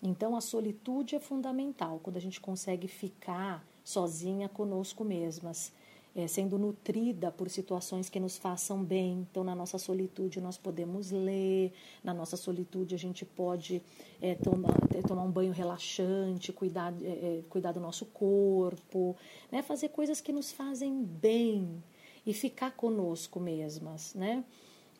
Então, 0.00 0.36
a 0.36 0.40
solitude 0.40 1.16
é 1.16 1.20
fundamental 1.20 2.00
quando 2.02 2.16
a 2.16 2.20
gente 2.20 2.40
consegue 2.40 2.86
ficar 2.86 3.66
sozinha 3.84 4.48
conosco 4.48 5.04
mesmas 5.04 5.72
é, 6.14 6.26
sendo 6.26 6.58
nutrida 6.58 7.30
por 7.30 7.48
situações 7.48 8.08
que 8.08 8.20
nos 8.20 8.36
façam 8.36 8.82
bem. 8.82 9.26
Então, 9.30 9.42
na 9.42 9.54
nossa 9.54 9.78
solitude, 9.78 10.40
nós 10.40 10.58
podemos 10.58 11.10
ler, 11.10 11.72
na 12.04 12.12
nossa 12.12 12.36
solitude, 12.36 12.94
a 12.94 12.98
gente 12.98 13.24
pode 13.24 13.82
é, 14.20 14.34
tomar, 14.34 14.76
é, 14.94 15.00
tomar 15.02 15.22
um 15.22 15.30
banho 15.30 15.52
relaxante, 15.52 16.52
cuidar, 16.52 16.92
é, 17.02 17.06
é, 17.06 17.42
cuidar 17.48 17.72
do 17.72 17.80
nosso 17.80 18.06
corpo, 18.06 19.16
né? 19.50 19.62
fazer 19.62 19.88
coisas 19.88 20.20
que 20.20 20.32
nos 20.32 20.52
fazem 20.52 21.02
bem 21.02 21.82
e 22.26 22.32
ficar 22.32 22.72
conosco 22.72 23.40
mesmas, 23.40 24.14
né? 24.14 24.44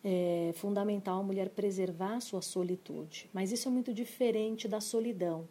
É 0.04 0.52
fundamental 0.56 1.20
a 1.20 1.22
mulher 1.22 1.50
preservar 1.50 2.16
a 2.16 2.20
sua 2.20 2.42
solitude, 2.42 3.30
mas 3.32 3.52
isso 3.52 3.68
é 3.68 3.70
muito 3.70 3.94
diferente 3.94 4.66
da 4.66 4.80
solidão 4.80 5.46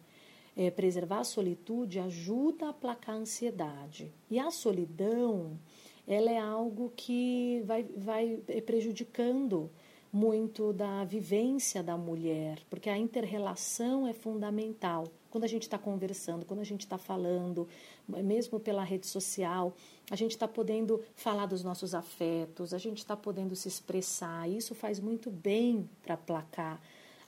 é, 0.56 0.70
preservar 0.70 1.20
a 1.20 1.24
solitude 1.24 1.98
ajuda 1.98 2.66
a 2.66 2.70
aplacar 2.70 3.14
a 3.14 3.18
ansiedade. 3.18 4.12
E 4.30 4.38
a 4.38 4.50
solidão, 4.50 5.58
ela 6.06 6.30
é 6.30 6.38
algo 6.38 6.92
que 6.96 7.62
vai, 7.64 7.84
vai 7.84 8.36
prejudicando 8.66 9.70
muito 10.12 10.74
da 10.74 11.04
vivência 11.04 11.82
da 11.82 11.96
mulher, 11.96 12.58
porque 12.68 12.90
a 12.90 12.98
interrelação 12.98 14.06
é 14.06 14.12
fundamental. 14.12 15.08
Quando 15.30 15.44
a 15.44 15.48
gente 15.48 15.62
está 15.62 15.78
conversando, 15.78 16.44
quando 16.44 16.60
a 16.60 16.64
gente 16.64 16.82
está 16.82 16.98
falando, 16.98 17.66
mesmo 18.06 18.60
pela 18.60 18.84
rede 18.84 19.06
social, 19.06 19.74
a 20.10 20.16
gente 20.16 20.32
está 20.32 20.46
podendo 20.46 21.02
falar 21.14 21.46
dos 21.46 21.64
nossos 21.64 21.94
afetos, 21.94 22.74
a 22.74 22.78
gente 22.78 22.98
está 22.98 23.16
podendo 23.16 23.56
se 23.56 23.66
expressar. 23.66 24.46
Isso 24.50 24.74
faz 24.74 25.00
muito 25.00 25.30
bem 25.30 25.88
para 26.02 26.12
aplacar 26.12 26.78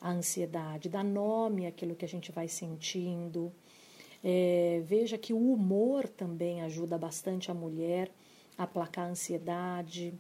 a 0.05 0.11
ansiedade, 0.11 0.91
dá 0.91 1.03
nome 1.03 1.67
àquilo 1.67 1.95
que 1.95 2.05
a 2.05 2.09
gente 2.09 2.31
vai 2.31 2.47
sentindo. 2.47 3.51
É, 4.23 4.83
veja 4.85 5.17
que 5.17 5.33
o 5.33 5.53
humor 5.53 6.07
também 6.07 6.61
ajuda 6.61 6.99
bastante 6.99 7.51
a 7.51 7.55
mulher 7.55 8.11
a 8.59 8.65
aplacar 8.65 9.07
a 9.07 9.09
ansiedade, 9.09 10.13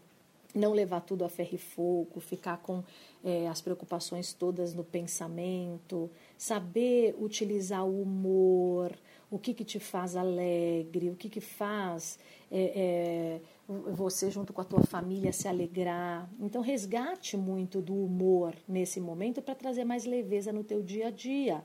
não 0.55 0.73
levar 0.73 1.03
tudo 1.03 1.23
a 1.23 1.29
ferro 1.29 1.51
e 1.53 1.59
fogo, 1.59 2.19
ficar 2.19 2.57
com 2.63 2.83
é, 3.23 3.47
as 3.47 3.61
preocupações 3.61 4.33
todas 4.33 4.73
no 4.73 4.85
pensamento, 4.85 6.11
saber 6.39 7.15
utilizar 7.21 7.85
o 7.85 8.01
humor, 8.01 8.91
o 9.31 9.39
que, 9.39 9.53
que 9.53 9.65
te 9.65 9.79
faz 9.79 10.17
alegre, 10.17 11.11
o 11.11 11.15
que, 11.15 11.29
que 11.29 11.43
faz 11.43 12.19
é, 12.51 12.73
é, 12.75 13.41
você 13.69 14.31
junto 14.31 14.53
com 14.53 14.61
a 14.61 14.65
tua 14.65 14.83
família 14.83 15.33
se 15.33 15.49
alegrar. 15.49 16.29
Então 16.39 16.61
resgate 16.61 17.37
muito 17.37 17.81
do 17.81 17.95
humor 17.95 18.55
nesse 18.69 19.01
momento 19.01 19.41
para 19.41 19.55
trazer 19.55 19.85
mais 19.85 20.05
leveza 20.05 20.53
no 20.53 20.63
teu 20.63 20.83
dia 20.83 21.09
a 21.09 21.11
dia. 21.11 21.65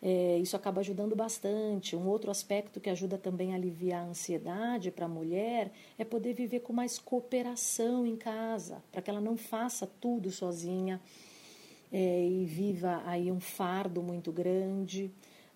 É, 0.00 0.38
isso 0.38 0.56
acaba 0.56 0.80
ajudando 0.80 1.14
bastante. 1.16 1.96
Um 1.96 2.06
outro 2.06 2.30
aspecto 2.30 2.80
que 2.80 2.90
ajuda 2.90 3.18
também 3.18 3.52
a 3.52 3.56
aliviar 3.56 4.04
a 4.04 4.08
ansiedade 4.08 4.90
para 4.90 5.06
a 5.06 5.08
mulher 5.08 5.72
é 5.98 6.04
poder 6.04 6.34
viver 6.34 6.60
com 6.60 6.72
mais 6.72 6.98
cooperação 6.98 8.06
em 8.06 8.16
casa, 8.16 8.82
para 8.92 9.02
que 9.02 9.10
ela 9.10 9.20
não 9.20 9.36
faça 9.36 9.88
tudo 10.00 10.30
sozinha 10.30 11.00
é, 11.92 12.26
e 12.26 12.44
viva 12.44 13.02
aí 13.06 13.30
um 13.30 13.40
fardo 13.40 14.02
muito 14.02 14.30
grande. 14.30 15.10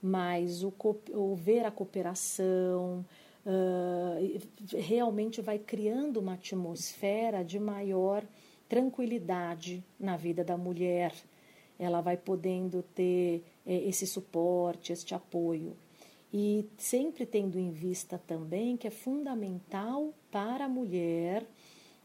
Mas 0.04 0.64
o, 0.64 0.74
o 1.14 1.36
ver 1.36 1.64
a 1.64 1.70
cooperação, 1.70 3.04
uh, 3.46 4.76
realmente 4.78 5.40
vai 5.40 5.58
criando 5.58 6.18
uma 6.18 6.34
atmosfera 6.34 7.44
de 7.44 7.58
maior 7.58 8.24
tranquilidade 8.68 9.84
na 9.98 10.16
vida 10.16 10.42
da 10.42 10.56
mulher. 10.56 11.12
Ela 11.78 12.00
vai 12.00 12.16
podendo 12.16 12.82
ter 12.82 13.44
é, 13.66 13.76
esse 13.88 14.06
suporte, 14.06 14.92
este 14.92 15.14
apoio. 15.14 15.76
E 16.32 16.66
sempre 16.78 17.26
tendo 17.26 17.58
em 17.58 17.70
vista 17.70 18.18
também 18.18 18.76
que 18.76 18.86
é 18.86 18.90
fundamental 18.90 20.14
para 20.30 20.64
a 20.64 20.68
mulher 20.68 21.46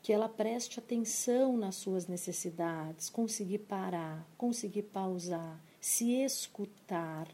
que 0.02 0.14
ela 0.14 0.30
preste 0.30 0.80
atenção 0.80 1.58
nas 1.58 1.76
suas 1.76 2.08
necessidades, 2.08 3.10
conseguir 3.10 3.60
parar, 3.60 4.26
conseguir 4.38 4.84
pausar, 4.84 5.62
se 5.82 6.14
escutar, 6.24 7.28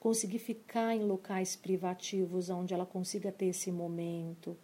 conseguir 0.00 0.38
ficar 0.38 0.96
em 0.96 1.04
locais 1.04 1.54
privativos 1.54 2.48
onde 2.48 2.72
ela 2.72 2.86
consiga 2.86 3.30
ter 3.30 3.46
esse 3.46 3.70
momento, 3.70 4.56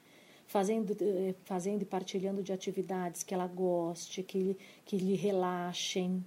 fazendo, 0.47 0.97
eh, 0.99 1.35
fazendo 1.45 1.83
e 1.83 1.85
partilhando 1.85 2.43
de 2.43 2.55
atividades 2.55 3.23
que 3.23 3.35
ela 3.35 3.47
goste, 3.47 4.23
que, 4.23 4.57
que 4.87 4.97
lhe 4.97 5.15
relaxem, 5.15 6.25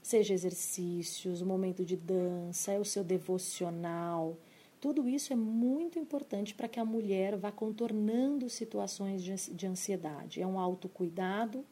seja 0.00 0.32
exercícios, 0.32 1.42
momento 1.42 1.84
de 1.84 1.96
dança, 1.96 2.72
é 2.72 2.78
o 2.78 2.84
seu 2.84 3.02
devocional. 3.02 4.36
Tudo 4.80 5.08
isso 5.08 5.32
é 5.32 5.36
muito 5.36 5.98
importante 5.98 6.54
para 6.54 6.68
que 6.68 6.78
a 6.78 6.84
mulher 6.84 7.36
vá 7.36 7.50
contornando 7.50 8.48
situações 8.48 9.22
de 9.22 9.66
ansiedade. 9.66 10.40
É 10.40 10.46
um 10.46 10.60
autocuidado 10.60 11.64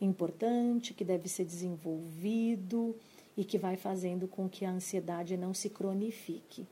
importante 0.00 0.94
que 0.94 1.04
deve 1.04 1.28
ser 1.28 1.44
desenvolvido 1.44 2.96
e 3.36 3.44
que 3.44 3.58
vai 3.58 3.76
fazendo 3.76 4.28
com 4.28 4.48
que 4.48 4.64
a 4.64 4.70
ansiedade 4.70 5.36
não 5.36 5.52
se 5.52 5.70
cronifique. 5.70 6.66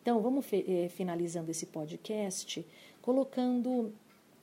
Então, 0.00 0.20
vamos 0.20 0.46
eh, 0.52 0.88
finalizando 0.88 1.50
esse 1.50 1.66
podcast 1.66 2.64
colocando 3.00 3.92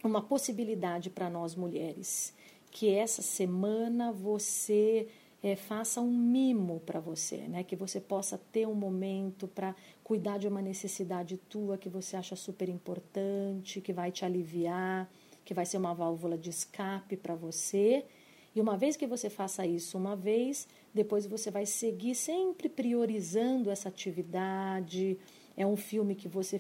uma 0.04 0.22
possibilidade 0.22 1.10
para 1.10 1.30
nós 1.30 1.56
mulheres, 1.56 2.34
que 2.70 2.90
essa 2.94 3.22
semana 3.22 4.12
você 4.12 5.08
é, 5.42 5.56
faça 5.56 6.02
um 6.02 6.12
mimo 6.12 6.80
para 6.82 7.00
você, 7.00 7.38
né? 7.38 7.64
Que 7.64 7.76
você 7.76 8.00
possa 8.00 8.40
ter 8.52 8.68
um 8.68 8.76
momento 8.76 9.48
para 9.48 9.76
cuidar 10.04 10.38
de 10.38 10.48
uma 10.48 10.62
necessidade 10.62 11.38
tua 11.38 11.78
que 11.78 11.90
você 11.90 12.16
acha 12.16 12.36
super 12.36 12.70
importante, 12.70 13.82
que 13.82 13.94
vai 13.94 14.12
te 14.12 14.26
aliviar 14.26 15.10
que 15.44 15.54
vai 15.54 15.66
ser 15.66 15.78
uma 15.78 15.94
válvula 15.94 16.38
de 16.38 16.50
escape 16.50 17.18
para 17.18 17.36
você. 17.36 18.06
E 18.54 18.60
uma 18.60 18.76
vez 18.76 18.98
que 18.98 19.08
você 19.08 19.30
faça 19.30 19.66
isso 19.66 19.98
uma 19.98 20.16
vez, 20.16 20.68
depois 20.94 21.26
você 21.26 21.50
vai 21.50 21.66
seguir 21.66 22.16
sempre 22.16 22.68
priorizando 22.68 23.70
essa 23.70 23.88
atividade. 23.88 25.18
É 25.56 25.66
um 25.66 25.78
filme 25.78 26.16
que 26.16 26.28
você 26.28 26.58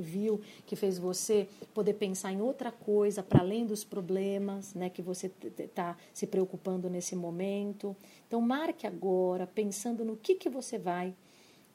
viu 0.00 0.40
que 0.66 0.76
fez 0.76 0.98
você 0.98 1.48
poder 1.74 1.94
pensar 1.94 2.32
em 2.32 2.40
outra 2.40 2.72
coisa 2.72 3.22
para 3.22 3.40
além 3.40 3.66
dos 3.66 3.84
problemas, 3.84 4.74
né, 4.74 4.88
que 4.88 5.02
você 5.02 5.30
está 5.58 5.96
se 6.12 6.26
preocupando 6.26 6.88
nesse 6.88 7.14
momento. 7.14 7.94
Então 8.26 8.40
marque 8.40 8.86
agora, 8.86 9.46
pensando 9.46 10.04
no 10.04 10.16
que 10.16 10.34
que 10.36 10.48
você 10.48 10.78
vai 10.78 11.14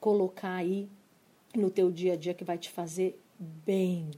colocar 0.00 0.54
aí 0.54 0.88
no 1.54 1.70
teu 1.70 1.90
dia 1.90 2.14
a 2.14 2.16
dia 2.16 2.34
que 2.34 2.44
vai 2.44 2.58
te 2.58 2.70
fazer 2.70 3.20
bem. 3.38 4.10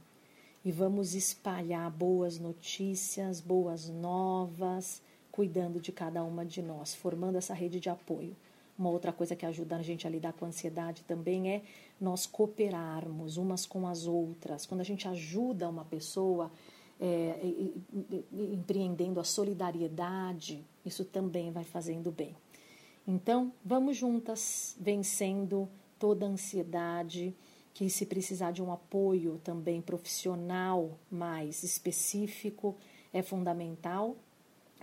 E 0.64 0.70
vamos 0.70 1.14
espalhar 1.14 1.90
boas 1.90 2.38
notícias, 2.38 3.40
boas 3.40 3.88
novas, 3.88 5.02
cuidando 5.32 5.80
de 5.80 5.90
cada 5.90 6.22
uma 6.22 6.44
de 6.44 6.60
nós, 6.62 6.94
formando 6.94 7.36
essa 7.36 7.54
rede 7.54 7.80
de 7.80 7.88
apoio. 7.88 8.36
Uma 8.78 8.90
outra 8.90 9.12
coisa 9.12 9.34
que 9.34 9.46
ajuda 9.46 9.76
a 9.76 9.82
gente 9.82 10.06
a 10.06 10.10
lidar 10.10 10.34
com 10.34 10.44
a 10.44 10.48
ansiedade 10.48 11.02
também 11.04 11.50
é 11.50 11.62
nós 12.00 12.26
cooperarmos 12.26 13.38
umas 13.38 13.64
com 13.64 13.86
as 13.88 14.06
outras. 14.06 14.66
Quando 14.66 14.82
a 14.82 14.84
gente 14.84 15.08
ajuda 15.08 15.68
uma 15.68 15.84
pessoa 15.84 16.50
é, 17.00 17.38
empreendendo 18.32 19.18
a 19.20 19.24
solidariedade, 19.24 20.64
isso 20.84 21.04
também 21.04 21.50
vai 21.50 21.64
fazendo 21.64 22.10
bem. 22.10 22.36
Então, 23.06 23.52
vamos 23.64 23.96
juntas 23.96 24.76
vencendo 24.78 25.68
toda 25.98 26.26
a 26.26 26.28
ansiedade, 26.28 27.34
que 27.74 27.88
se 27.88 28.06
precisar 28.06 28.52
de 28.52 28.62
um 28.62 28.72
apoio 28.72 29.40
também 29.42 29.80
profissional 29.80 30.98
mais 31.10 31.62
específico, 31.62 32.76
é 33.12 33.22
fundamental 33.22 34.16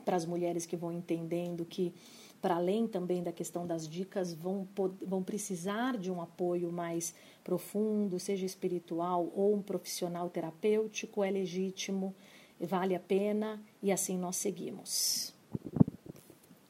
para 0.09 0.17
as 0.17 0.25
mulheres 0.25 0.65
que 0.65 0.75
vão 0.75 0.91
entendendo 0.91 1.63
que, 1.63 1.93
para 2.41 2.55
além 2.55 2.87
também 2.87 3.21
da 3.21 3.31
questão 3.31 3.67
das 3.67 3.87
dicas, 3.87 4.33
vão, 4.33 4.67
vão 5.05 5.21
precisar 5.21 5.95
de 5.97 6.11
um 6.11 6.19
apoio 6.19 6.71
mais 6.71 7.13
profundo, 7.43 8.19
seja 8.19 8.43
espiritual 8.43 9.31
ou 9.35 9.53
um 9.53 9.61
profissional 9.61 10.27
terapêutico, 10.27 11.23
é 11.23 11.29
legítimo, 11.29 12.15
vale 12.59 12.95
a 12.95 12.99
pena 12.99 13.61
e 13.83 13.91
assim 13.91 14.17
nós 14.17 14.37
seguimos. 14.37 15.31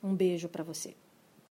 Um 0.03 0.13
beijo 0.13 0.49
para 0.49 0.65
você. 0.65 0.93